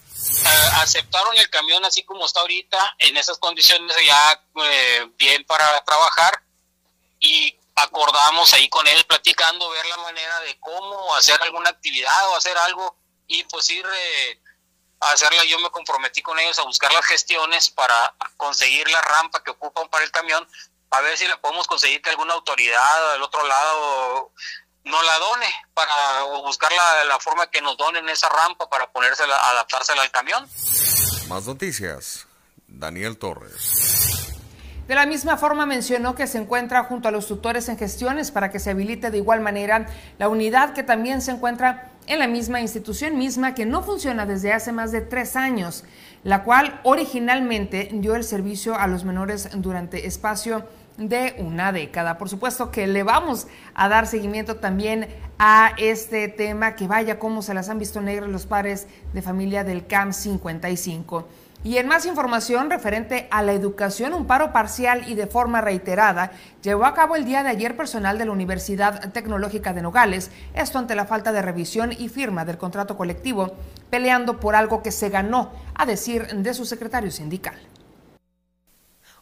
[0.81, 6.41] Aceptaron el camión así como está ahorita, en esas condiciones ya eh, bien para trabajar
[7.21, 12.35] y acordamos ahí con él platicando, ver la manera de cómo hacer alguna actividad o
[12.35, 12.97] hacer algo
[13.27, 13.85] y pues ir...
[13.85, 14.41] Eh,
[14.99, 19.51] hacerla, yo me comprometí con ellos a buscar las gestiones para conseguir la rampa que
[19.51, 20.47] ocupan para el camión,
[20.91, 24.31] a ver si la podemos conseguir que alguna autoridad del otro lado
[24.83, 29.35] no la done para buscar la, la forma que nos donen esa rampa para ponérsela,
[29.51, 30.47] adaptársela al camión.
[31.27, 32.25] Más noticias.
[32.67, 34.29] Daniel Torres.
[34.87, 38.49] De la misma forma mencionó que se encuentra junto a los tutores en gestiones para
[38.51, 39.85] que se habilite de igual manera
[40.17, 44.51] la unidad que también se encuentra en la misma institución misma que no funciona desde
[44.51, 45.85] hace más de tres años,
[46.23, 50.65] la cual originalmente dio el servicio a los menores durante espacio
[50.97, 52.17] de una década.
[52.17, 55.07] Por supuesto que le vamos a dar seguimiento también
[55.37, 59.63] a este tema, que vaya cómo se las han visto negras los padres de familia
[59.63, 61.27] del CAM 55.
[61.61, 66.31] Y en más información referente a la educación, un paro parcial y de forma reiterada
[66.61, 70.79] llevó a cabo el día de ayer personal de la Universidad Tecnológica de Nogales, esto
[70.79, 73.57] ante la falta de revisión y firma del contrato colectivo,
[73.89, 77.59] peleando por algo que se ganó, a decir de su secretario sindical.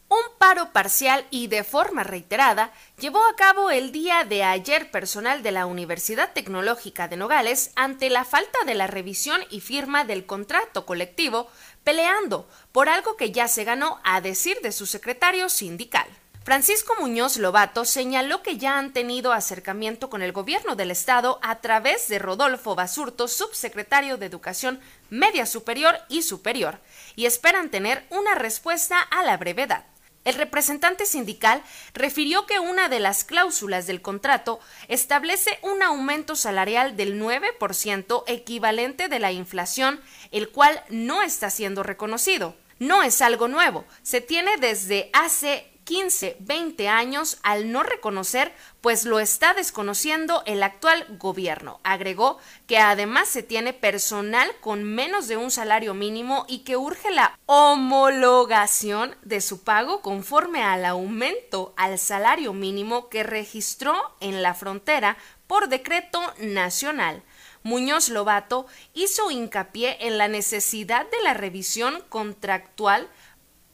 [0.10, 5.44] Un paro parcial y de forma reiterada llevó a cabo el día de ayer personal
[5.44, 10.26] de la Universidad Tecnológica de Nogales ante la falta de la revisión y firma del
[10.26, 11.50] contrato colectivo
[11.88, 16.06] peleando por algo que ya se ganó a decir de su secretario sindical.
[16.44, 21.62] Francisco Muñoz Lobato señaló que ya han tenido acercamiento con el gobierno del estado a
[21.62, 26.82] través de Rodolfo Basurto, subsecretario de Educación Media Superior y Superior,
[27.16, 29.86] y esperan tener una respuesta a la brevedad.
[30.28, 31.64] El representante sindical
[31.94, 34.60] refirió que una de las cláusulas del contrato
[34.90, 40.02] establece un aumento salarial del 9% equivalente de la inflación,
[40.32, 42.56] el cual no está siendo reconocido.
[42.80, 49.06] No es algo nuevo, se tiene desde hace 15, 20 años al no reconocer, pues
[49.06, 51.80] lo está desconociendo el actual gobierno.
[51.84, 57.10] Agregó que además se tiene personal con menos de un salario mínimo y que urge
[57.12, 64.54] la homologación de su pago conforme al aumento al salario mínimo que registró en la
[64.54, 65.18] frontera
[65.48, 67.24] por decreto nacional.
[67.68, 73.10] Muñoz Lobato hizo hincapié en la necesidad de la revisión contractual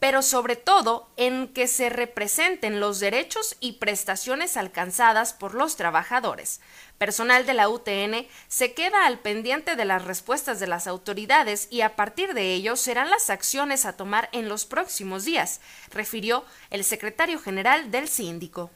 [0.00, 6.60] pero sobre todo en que se representen los derechos y prestaciones alcanzadas por los trabajadores.
[6.98, 11.80] Personal de la UTN se queda al pendiente de las respuestas de las autoridades y
[11.80, 16.84] a partir de ello serán las acciones a tomar en los próximos días, refirió el
[16.84, 18.70] secretario general del síndico.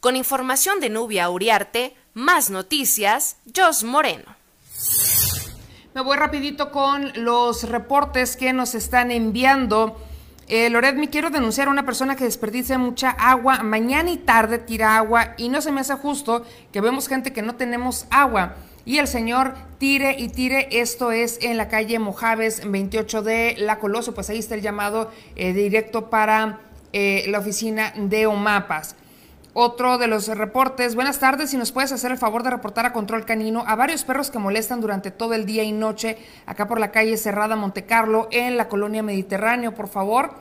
[0.00, 4.24] Con información de Nubia Uriarte, más noticias, Jos Moreno.
[5.94, 10.00] Me voy rapidito con los reportes que nos están enviando.
[10.48, 13.62] Eh, Loret, me quiero denunciar a una persona que desperdicia mucha agua.
[13.62, 17.42] Mañana y tarde tira agua y no se me hace justo que vemos gente que
[17.42, 18.56] no tenemos agua.
[18.84, 23.78] Y el señor tire y tire, esto es en la calle Mojaves 28 de La
[23.78, 26.60] Coloso, pues ahí está el llamado eh, directo para
[26.92, 28.96] eh, la oficina de OMAPAS.
[29.56, 30.96] Otro de los reportes.
[30.96, 31.50] Buenas tardes.
[31.50, 34.40] Si nos puedes hacer el favor de reportar a Control Canino a varios perros que
[34.40, 38.66] molestan durante todo el día y noche acá por la calle Cerrada Montecarlo en la
[38.66, 40.32] colonia Mediterráneo, por favor.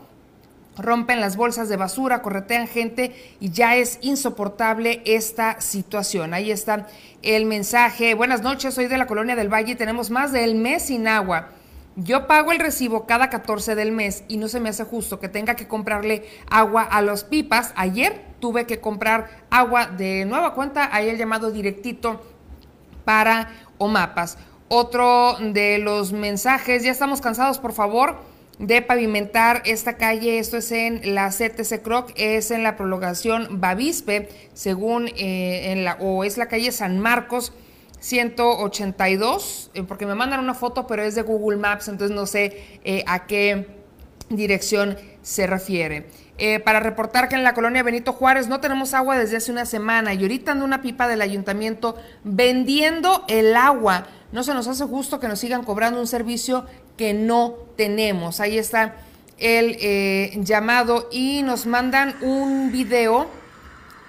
[0.79, 6.33] Rompen las bolsas de basura, corretean gente y ya es insoportable esta situación.
[6.33, 6.87] Ahí está
[7.21, 8.15] el mensaje.
[8.15, 9.75] Buenas noches, soy de la colonia del Valle.
[9.75, 11.49] Tenemos más del mes sin agua.
[11.95, 15.29] Yo pago el recibo cada 14 del mes y no se me hace justo que
[15.29, 17.71] tenga que comprarle agua a los pipas.
[17.75, 22.21] Ayer tuve que comprar agua de nueva cuenta, ahí el llamado directito
[23.05, 24.39] para OMAPAS.
[24.69, 28.17] Otro de los mensajes, ya estamos cansados, por favor,
[28.57, 30.39] de pavimentar esta calle.
[30.39, 35.97] Esto es en la CTC Croc, es en la prolongación Bavispe, según eh, en la,
[35.99, 37.53] o es la calle San Marcos
[38.03, 42.79] 182, eh, porque me mandan una foto, pero es de Google Maps, entonces no sé
[42.83, 43.65] eh, a qué
[44.29, 46.09] dirección se refiere.
[46.37, 49.65] Eh, para reportar que en la colonia Benito Juárez no tenemos agua desde hace una
[49.65, 51.95] semana y ahorita anda una pipa del ayuntamiento
[52.25, 54.07] vendiendo el agua.
[54.33, 56.65] No se nos hace justo que nos sigan cobrando un servicio
[56.97, 58.41] que no tenemos.
[58.41, 58.95] Ahí está
[59.37, 63.27] el llamado y nos mandan un video.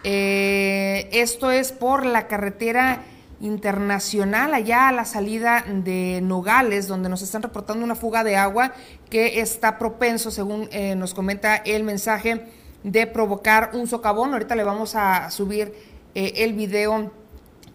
[0.03, 3.03] esto es por la carretera
[3.41, 8.73] internacional allá a la salida de Nogales, donde nos están reportando una fuga de agua
[9.11, 12.47] que está propenso, según eh, nos comenta el mensaje,
[12.83, 14.33] de provocar un socavón.
[14.33, 15.75] Ahorita le vamos a subir
[16.15, 17.11] eh, el video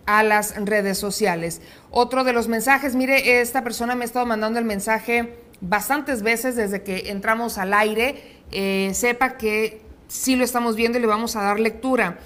[0.05, 1.62] a las redes sociales.
[1.91, 6.55] Otro de los mensajes, mire, esta persona me ha estado mandando el mensaje bastantes veces
[6.55, 8.39] desde que entramos al aire.
[8.51, 12.18] Eh, sepa que sí lo estamos viendo y le vamos a dar lectura.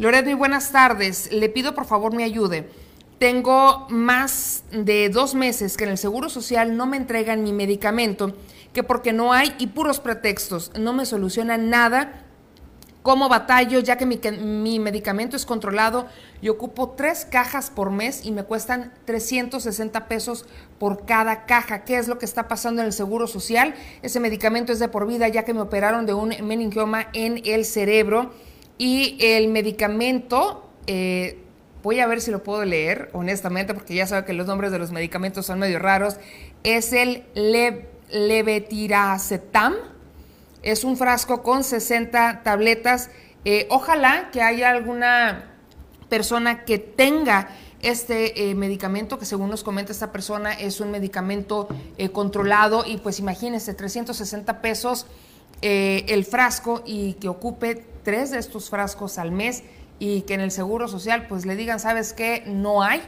[0.00, 1.30] Loret, muy buenas tardes.
[1.30, 2.70] Le pido por favor me ayude.
[3.18, 8.34] Tengo más de dos meses que en el Seguro Social no me entregan mi medicamento,
[8.72, 12.24] que porque no hay y puros pretextos, no me solucionan nada.
[13.02, 16.06] Como batallo, ya que mi, mi, medicamento es controlado,
[16.40, 20.46] y ocupo tres cajas por mes y me cuestan 360 pesos
[20.78, 21.84] por cada caja.
[21.84, 23.74] ¿Qué es lo que está pasando en el Seguro Social?
[24.00, 27.66] Ese medicamento es de por vida, ya que me operaron de un meningioma en el
[27.66, 28.30] cerebro
[28.80, 30.66] y el medicamento...
[30.86, 31.36] Eh,
[31.82, 34.78] Voy a ver si lo puedo leer, honestamente, porque ya saben que los nombres de
[34.78, 36.16] los medicamentos son medio raros.
[36.62, 37.24] Es el
[38.10, 39.76] levetiracetam.
[40.62, 43.08] Es un frasco con 60 tabletas.
[43.46, 45.54] Eh, ojalá que haya alguna
[46.10, 47.48] persona que tenga
[47.80, 51.66] este eh, medicamento, que según nos comenta esta persona, es un medicamento
[52.12, 55.06] controlado y pues imagínense, 360 pesos
[55.62, 59.62] el frasco y que ocupe tres de estos frascos al mes
[59.98, 62.42] y que en el Seguro Social pues le digan, ¿sabes qué?
[62.46, 63.02] No hay.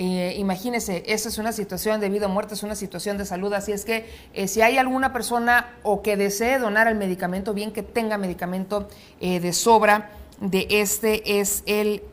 [0.00, 3.52] Eh, imagínese, esa es una situación de vida o muerte, es una situación de salud,
[3.52, 7.72] así es que eh, si hay alguna persona o que desee donar el medicamento, bien
[7.72, 8.88] que tenga medicamento
[9.20, 12.04] eh, de sobra, de este es el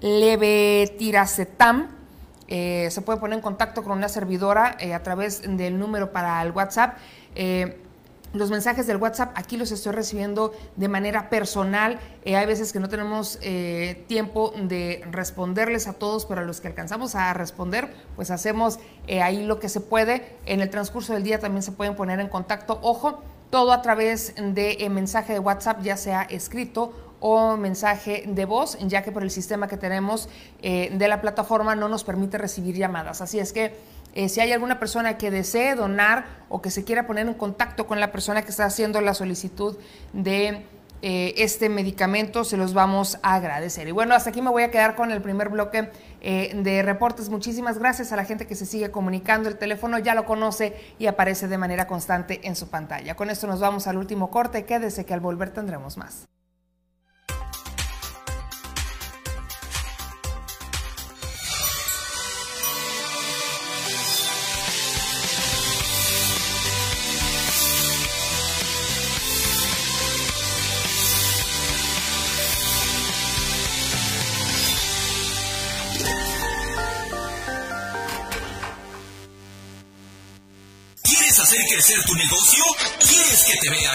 [0.00, 1.88] levetiracetam.
[2.46, 6.98] se puede poner en contacto con una servidora a través del número para el WhatsApp.
[8.34, 12.00] Los mensajes del WhatsApp aquí los estoy recibiendo de manera personal.
[12.24, 16.60] Eh, hay veces que no tenemos eh, tiempo de responderles a todos, pero a los
[16.60, 20.36] que alcanzamos a responder, pues hacemos eh, ahí lo que se puede.
[20.46, 22.80] En el transcurso del día también se pueden poner en contacto.
[22.82, 28.76] Ojo, todo a través de mensaje de WhatsApp, ya sea escrito o mensaje de voz,
[28.80, 30.28] ya que por el sistema que tenemos
[30.60, 33.20] de la plataforma no nos permite recibir llamadas.
[33.20, 33.74] Así es que
[34.14, 37.86] eh, si hay alguna persona que desee donar o que se quiera poner en contacto
[37.86, 39.76] con la persona que está haciendo la solicitud
[40.12, 40.64] de
[41.02, 43.88] eh, este medicamento, se los vamos a agradecer.
[43.88, 45.90] Y bueno, hasta aquí me voy a quedar con el primer bloque
[46.22, 47.28] eh, de reportes.
[47.28, 49.48] Muchísimas gracias a la gente que se sigue comunicando.
[49.48, 53.16] El teléfono ya lo conoce y aparece de manera constante en su pantalla.
[53.16, 54.64] Con esto nos vamos al último corte.
[54.64, 56.26] Quédese que al volver tendremos más.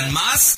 [0.07, 0.55] Más?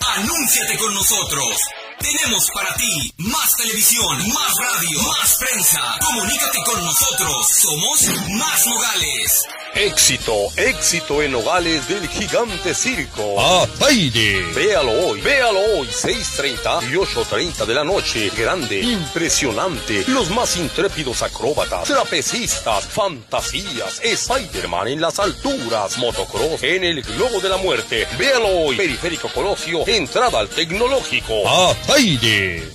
[0.00, 1.56] Anúnciate con nosotros.
[2.00, 5.98] Tenemos para ti más televisión, más radio, más prensa.
[6.00, 7.46] Comunícate con nosotros.
[7.62, 9.44] Somos Más Nogales.
[9.74, 13.40] Éxito, éxito en Nogales del Gigante Circo.
[13.40, 14.42] ¡A aire!
[14.52, 18.30] Véalo hoy, véalo hoy, 6.30 y 8.30 de la noche.
[18.36, 20.04] Grande, impresionante.
[20.08, 27.48] Los más intrépidos acróbatas, trapecistas, fantasías, Spider-Man en las alturas, motocross en el globo de
[27.48, 28.08] la muerte.
[28.18, 31.48] Véalo hoy, Periférico Colosio, entrada al tecnológico.
[31.48, 32.68] ¡A aire!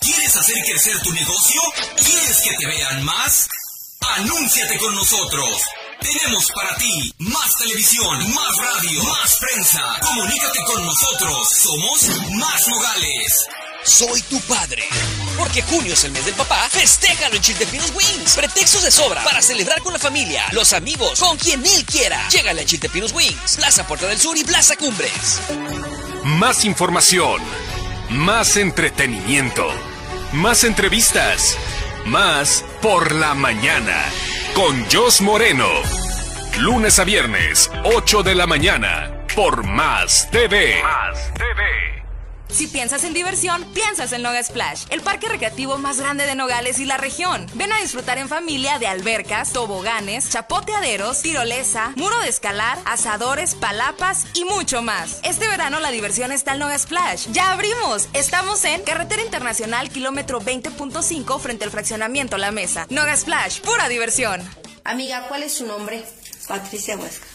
[0.00, 1.60] ¿Quieres hacer crecer tu negocio?
[1.96, 3.48] ¿Quieres que te vean más?
[4.16, 5.62] Anúnciate con nosotros.
[6.00, 9.82] Tenemos para ti más televisión, más radio, más prensa.
[10.00, 11.48] Comunícate con nosotros.
[11.62, 13.46] Somos Más Nogales.
[13.84, 14.84] Soy tu padre.
[15.36, 18.34] Porque junio es el mes del papá, festéjalo en Chiltepinos Wings.
[18.34, 22.28] Pretextos de sobra para celebrar con la familia, los amigos, con quien él quiera.
[22.28, 25.40] Llégale a Chiltepinos Wings, Plaza Puerta del Sur y Plaza Cumbres.
[26.24, 27.42] Más información,
[28.08, 29.66] más entretenimiento,
[30.32, 31.56] más entrevistas,
[32.06, 34.02] más por la mañana.
[34.54, 35.68] Con Jos Moreno.
[36.58, 40.82] Lunes a viernes, 8 de la mañana, por Más TV.
[40.82, 41.99] Más TV.
[42.52, 46.78] Si piensas en diversión, piensas en Noga Splash, el parque recreativo más grande de Nogales
[46.80, 47.46] y la región.
[47.54, 54.26] Ven a disfrutar en familia de albercas, toboganes, chapoteaderos, tirolesa, muro de escalar, asadores, palapas
[54.34, 55.20] y mucho más.
[55.22, 57.28] Este verano la diversión está en Noga Splash.
[57.30, 58.08] ¡Ya abrimos!
[58.14, 62.86] Estamos en Carretera Internacional, kilómetro 20.5 frente al fraccionamiento La Mesa.
[62.90, 64.42] Noga Splash, pura diversión.
[64.82, 66.04] Amiga, ¿cuál es su nombre?
[66.48, 67.29] Patricia Huesca.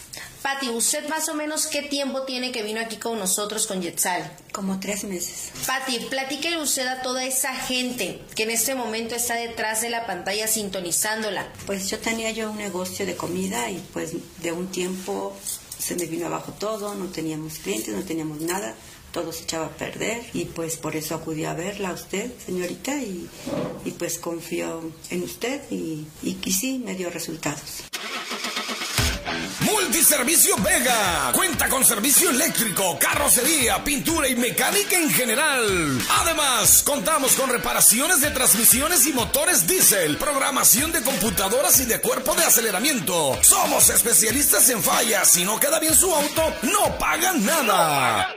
[0.46, 4.32] Pati, ¿usted más o menos qué tiempo tiene que vino aquí con nosotros con Yetzal?
[4.52, 5.50] Como tres meses.
[5.66, 10.06] Pati, platíquele usted a toda esa gente que en este momento está detrás de la
[10.06, 11.52] pantalla sintonizándola.
[11.66, 14.12] Pues yo tenía yo un negocio de comida y pues
[14.44, 15.36] de un tiempo
[15.80, 18.76] se me vino abajo todo, no teníamos clientes, no teníamos nada,
[19.12, 22.96] todo se echaba a perder y pues por eso acudí a verla a usted, señorita,
[22.98, 23.28] y,
[23.84, 27.86] y pues confío en usted y, y, y sí, me dio resultados.
[29.96, 31.32] Multiservicio Vega.
[31.32, 36.02] Cuenta con servicio eléctrico, carrocería, pintura y mecánica en general.
[36.20, 42.36] Además, contamos con reparaciones de transmisiones y motores diésel, programación de computadoras y de cuerpo
[42.36, 43.40] de aceleramiento.
[43.42, 45.32] Somos especialistas en fallas.
[45.32, 48.36] Si no queda bien su auto, no pagan nada.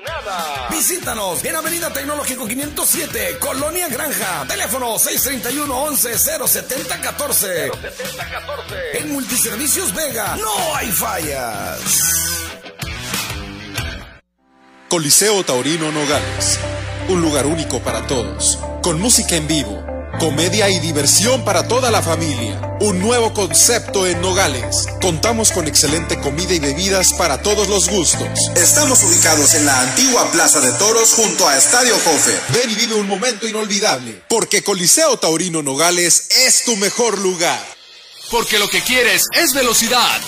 [0.71, 4.45] Visítanos en Avenida Tecnológico 507, Colonia Granja.
[4.47, 7.71] Teléfono 631 11 070 14.
[8.95, 10.93] En Multiservicios Vega no hay
[14.89, 16.59] Coliseo Taurino Nogales.
[17.09, 18.59] Un lugar único para todos.
[18.83, 19.85] Con música en vivo,
[20.19, 22.77] comedia y diversión para toda la familia.
[22.81, 24.87] Un nuevo concepto en Nogales.
[25.03, 28.29] Contamos con excelente comida y bebidas para todos los gustos.
[28.57, 32.39] Estamos ubicados en la antigua Plaza de Toros junto a Estadio Jofe.
[32.55, 34.23] Ven y vive un momento inolvidable.
[34.29, 37.63] Porque Coliseo Taurino Nogales es tu mejor lugar.
[38.31, 40.21] Porque lo que quieres es velocidad.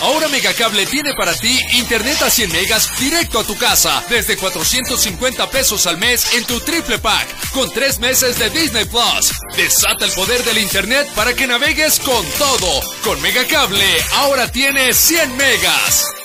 [0.00, 5.50] Ahora Megacable tiene para ti internet a 100 megas directo a tu casa desde 450
[5.50, 9.32] pesos al mes en tu triple pack con 3 meses de Disney Plus.
[9.56, 12.80] Desata el poder del internet para que navegues con todo.
[13.04, 16.19] Con Megacable ahora tienes 100 megas.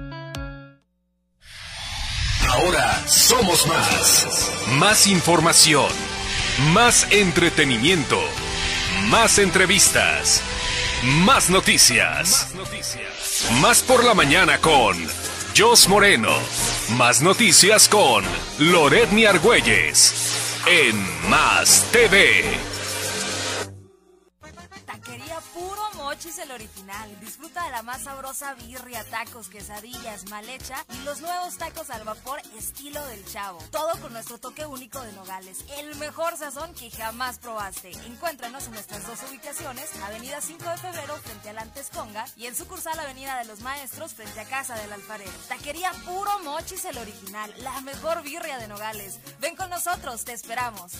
[2.49, 4.53] Ahora somos más.
[4.79, 5.91] Más información.
[6.71, 8.21] Más entretenimiento.
[9.13, 10.41] Más entrevistas,
[11.03, 12.47] más noticias.
[13.61, 14.97] Más por la mañana con
[15.55, 16.31] Jos Moreno.
[16.97, 18.23] Más noticias con
[18.57, 20.15] Loret Argüelles.
[20.65, 22.72] En Más TV.
[26.23, 27.19] Mochis el original.
[27.19, 32.05] Disfruta de la más sabrosa birria, tacos, quesadillas, mal hecha y los nuevos tacos al
[32.05, 33.59] vapor estilo del chavo.
[33.71, 35.65] Todo con nuestro toque único de nogales.
[35.77, 37.91] El mejor sazón que jamás probaste.
[38.05, 42.55] Encuéntranos en nuestras dos ubicaciones, Avenida 5 de Febrero frente al Antes Conga y en
[42.55, 45.33] sucursal Avenida de los Maestros frente a Casa del Alfarero.
[45.49, 47.53] Taquería Puro Mochis el original.
[47.57, 49.19] La mejor birria de nogales.
[49.41, 50.93] Ven con nosotros, te esperamos.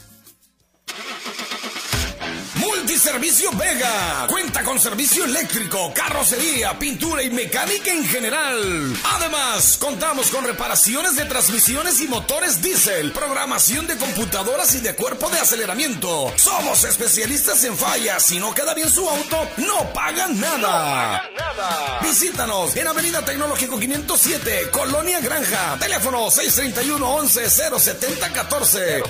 [2.56, 4.28] Multiservicio Vega.
[4.28, 8.94] Cuenta con servicio eléctrico, carrocería, pintura y mecánica en general.
[9.16, 15.30] Además, contamos con reparaciones de transmisiones y motores diésel, programación de computadoras y de cuerpo
[15.30, 16.32] de aceleramiento.
[16.36, 18.24] Somos especialistas en fallas.
[18.24, 21.30] Si no queda bien su auto, no pagan nada.
[21.38, 22.00] nada.
[22.02, 25.78] Visítanos en Avenida Tecnológico 507, Colonia Granja.
[25.80, 29.04] Teléfono 631 11 070 14.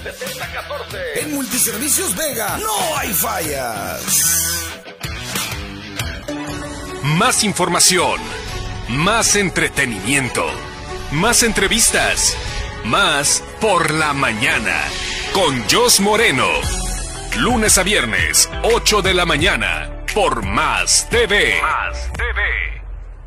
[1.16, 4.70] En Multiservicios Vega no hay fallas.
[7.04, 8.20] Más información,
[8.90, 10.46] más entretenimiento,
[11.12, 12.36] más entrevistas,
[12.86, 14.82] más por la mañana
[15.34, 16.48] con Jos Moreno.
[17.38, 21.60] Lunes a viernes, 8 de la mañana, por Más TV.
[21.62, 22.73] Más TV.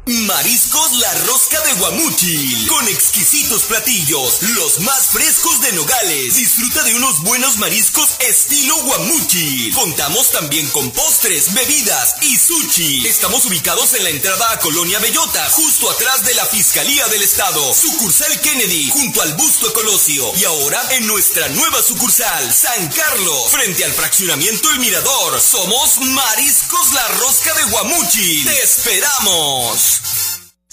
[0.08, 6.36] Mariscos La Rosca de Guamuchil, con exquisitos platillos, los más frescos de Nogales.
[6.36, 9.74] Disfruta de unos buenos mariscos estilo Guamuchil.
[9.74, 13.04] Contamos también con postres, bebidas y sushi.
[13.08, 17.74] Estamos ubicados en la entrada a Colonia Bellota, justo atrás de la Fiscalía del Estado.
[17.74, 20.32] Sucursal Kennedy, junto al busto Colosio.
[20.36, 25.40] Y ahora en nuestra nueva sucursal, San Carlos, frente al fraccionamiento El Mirador.
[25.40, 28.44] Somos Mariscos La Rosca de Guamuchil.
[28.44, 29.95] ¡Te esperamos!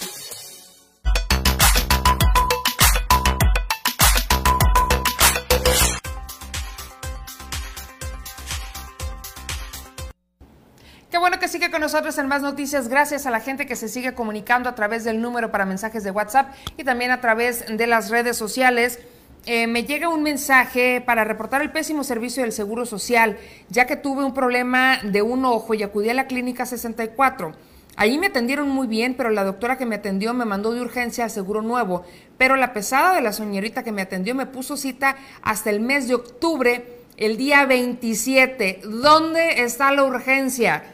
[11.10, 12.88] Qué bueno que sigue con nosotros en más noticias.
[12.88, 16.10] Gracias a la gente que se sigue comunicando a través del número para mensajes de
[16.10, 18.98] WhatsApp y también a través de las redes sociales.
[19.46, 23.36] Eh, me llega un mensaje para reportar el pésimo servicio del Seguro Social,
[23.68, 27.52] ya que tuve un problema de un ojo y acudí a la clínica 64.
[27.96, 31.24] Ahí me atendieron muy bien, pero la doctora que me atendió me mandó de urgencia
[31.24, 32.04] al seguro nuevo.
[32.38, 36.08] Pero la pesada de la señorita que me atendió me puso cita hasta el mes
[36.08, 38.80] de octubre, el día 27.
[38.84, 40.84] ¿Dónde está la urgencia?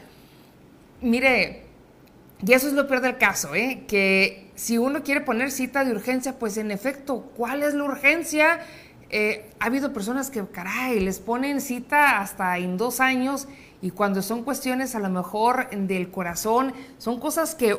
[0.99, 1.63] Mire,
[2.45, 3.83] y eso es lo peor del caso, ¿eh?
[3.87, 8.59] que si uno quiere poner cita de urgencia, pues en efecto, ¿cuál es la urgencia?
[9.09, 13.47] Eh, ha habido personas que, caray, les ponen cita hasta en dos años
[13.81, 17.75] y cuando son cuestiones a lo mejor del corazón, son cosas que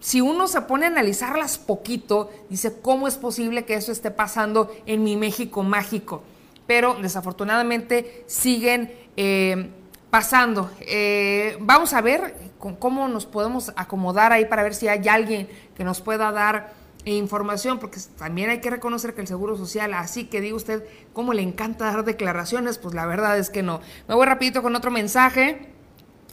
[0.00, 4.74] si uno se pone a analizarlas poquito, dice, ¿cómo es posible que eso esté pasando
[4.86, 6.24] en mi México mágico?
[6.66, 9.70] Pero desafortunadamente siguen eh,
[10.10, 10.70] pasando.
[10.80, 12.34] Eh, vamos a ver
[12.78, 16.72] cómo nos podemos acomodar ahí para ver si hay alguien que nos pueda dar
[17.04, 21.32] información, porque también hay que reconocer que el Seguro Social, así que diga usted, ¿cómo
[21.32, 22.78] le encanta dar declaraciones?
[22.78, 23.80] Pues la verdad es que no.
[24.08, 25.68] Me voy rapidito con otro mensaje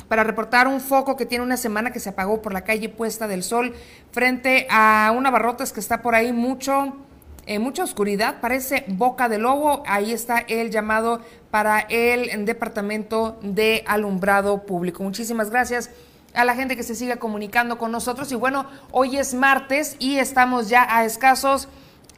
[0.07, 3.27] para reportar un foco que tiene una semana que se apagó por la calle Puesta
[3.27, 3.73] del Sol
[4.11, 6.95] frente a una barrotes que está por ahí mucho
[7.45, 9.83] en mucha oscuridad, parece boca de lobo.
[9.85, 11.21] Ahí está el llamado
[11.51, 15.03] para el Departamento de Alumbrado Público.
[15.03, 15.89] Muchísimas gracias
[16.33, 18.31] a la gente que se siga comunicando con nosotros.
[18.31, 21.67] Y bueno, hoy es martes y estamos ya a escasos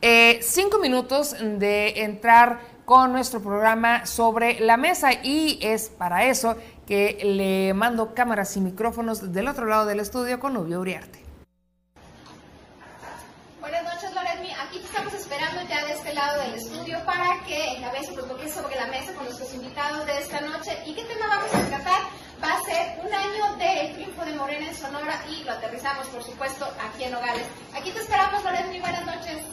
[0.02, 6.56] eh, cinco minutos de entrar con nuestro programa sobre la mesa y es para eso
[6.88, 11.20] que le mando cámaras y micrófonos del otro lado del estudio con Nubio Uriarte.
[13.60, 14.52] Buenas noches, Loretmi.
[14.54, 18.36] Aquí te estamos esperando ya de este lado del estudio para que encabece pues, lo
[18.38, 20.76] que es sobre la mesa con nuestros invitados de esta noche.
[20.88, 22.02] ¿Y qué tema vamos a tratar?
[22.44, 26.24] Va a ser un año del triunfo de Morena en Sonora y lo aterrizamos, por
[26.24, 27.46] supuesto, aquí en Nogales.
[27.76, 28.80] Aquí te esperamos, Loretmi.
[28.80, 29.44] Buenas noches.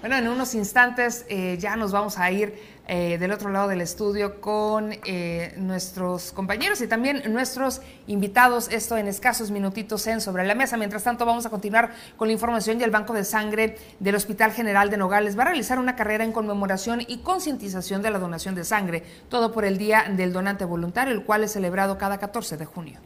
[0.00, 2.54] Bueno, en unos instantes eh, ya nos vamos a ir
[2.86, 8.68] eh, del otro lado del estudio con eh, nuestros compañeros y también nuestros invitados.
[8.70, 10.76] Esto en escasos minutitos en Sobre la Mesa.
[10.76, 14.52] Mientras tanto, vamos a continuar con la información y el Banco de Sangre del Hospital
[14.52, 18.54] General de Nogales va a realizar una carrera en conmemoración y concientización de la donación
[18.54, 19.02] de sangre.
[19.28, 23.00] Todo por el Día del Donante Voluntario, el cual es celebrado cada 14 de junio.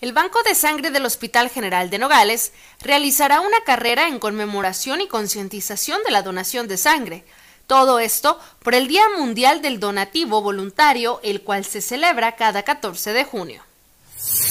[0.00, 5.08] El Banco de Sangre del Hospital General de Nogales realizará una carrera en conmemoración y
[5.08, 7.24] concientización de la donación de sangre.
[7.66, 13.12] Todo esto por el Día Mundial del Donativo Voluntario, el cual se celebra cada 14
[13.12, 13.64] de junio.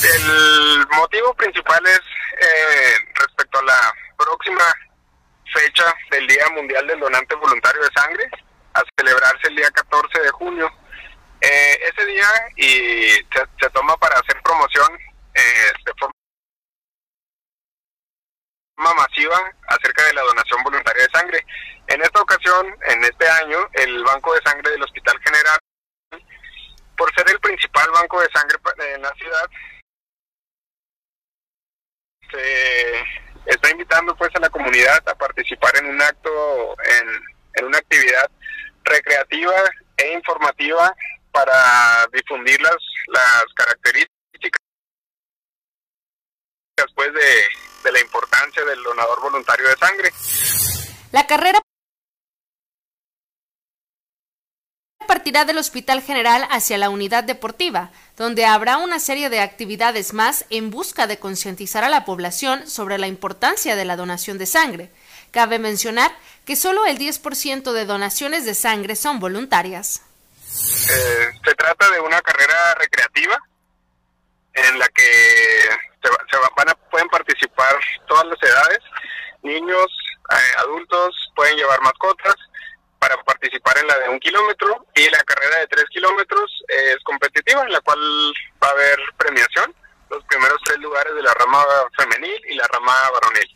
[0.03, 2.01] El motivo principal es
[2.41, 4.65] eh, respecto a la próxima
[5.53, 8.29] fecha del Día Mundial del Donante Voluntario de Sangre,
[8.73, 10.69] a celebrarse el día 14 de junio.
[11.39, 12.27] Eh, ese día
[12.57, 13.13] y
[13.61, 15.06] se toma para hacer promoción
[15.37, 16.13] eh, de forma
[18.95, 21.45] masiva acerca de la donación voluntaria de sangre.
[21.87, 25.59] En esta ocasión, en este año, el Banco de Sangre del Hospital General,
[26.97, 28.57] por ser el principal banco de sangre
[28.95, 29.49] en la ciudad,
[32.31, 33.03] se
[33.45, 37.23] está invitando pues a la comunidad a participar en un acto, en,
[37.53, 38.29] en una actividad
[38.83, 39.53] recreativa
[39.97, 40.93] e informativa
[41.31, 42.77] para difundir las,
[43.07, 44.16] las características
[46.77, 50.11] después de, la importancia del donador voluntario de sangre.
[51.13, 51.61] La carrera
[55.07, 60.45] partirá del Hospital General hacia la unidad deportiva, donde habrá una serie de actividades más
[60.49, 64.91] en busca de concientizar a la población sobre la importancia de la donación de sangre.
[65.31, 66.11] Cabe mencionar
[66.45, 70.01] que solo el 10% de donaciones de sangre son voluntarias.
[70.89, 73.41] Eh, se trata de una carrera recreativa
[74.53, 75.86] en la que
[76.89, 77.75] pueden participar
[78.07, 78.79] todas las edades,
[79.43, 79.87] niños,
[80.31, 82.35] eh, adultos, pueden llevar mascotas
[82.99, 87.61] para participar en la de un kilómetro y la carrera de tres kilómetros es competitiva
[87.63, 87.99] en la cual
[88.63, 89.73] va a haber premiación,
[90.09, 91.63] los primeros tres lugares de la rama
[91.95, 93.51] femenil y la rama varonil.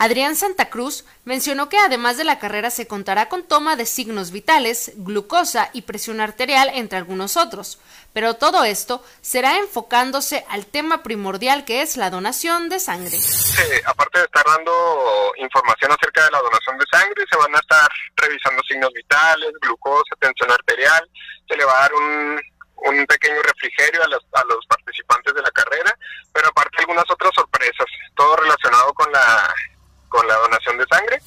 [0.00, 4.30] Adrián Santa Cruz mencionó que además de la carrera se contará con toma de signos
[4.30, 7.80] vitales, glucosa y presión arterial, entre algunos otros.
[8.18, 13.16] Pero todo esto será enfocándose al tema primordial que es la donación de sangre.
[13.16, 17.60] Sí, aparte de estar dando información acerca de la donación de sangre, se van a
[17.60, 21.08] estar revisando signos vitales, glucosa, tensión arterial,
[21.48, 22.40] se le va a dar un,
[22.90, 25.96] un pequeño refrigerio a los, a los participantes de la carrera,
[26.32, 29.54] pero aparte algunas otras sorpresas, todo relacionado con la
[30.08, 31.22] con la donación de sangre.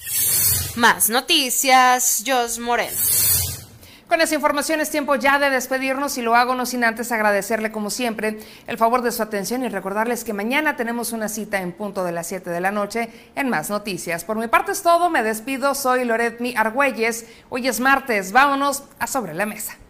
[0.75, 2.97] Más noticias, Jos Moreno.
[4.11, 7.71] Con esa información es tiempo ya de despedirnos y lo hago no sin antes agradecerle
[7.71, 11.71] como siempre el favor de su atención y recordarles que mañana tenemos una cita en
[11.71, 14.25] punto de las 7 de la noche en Más Noticias.
[14.25, 19.07] Por mi parte es todo, me despido, soy Loretmi Argüelles, hoy es martes, vámonos a
[19.07, 19.80] Sobre la Mesa.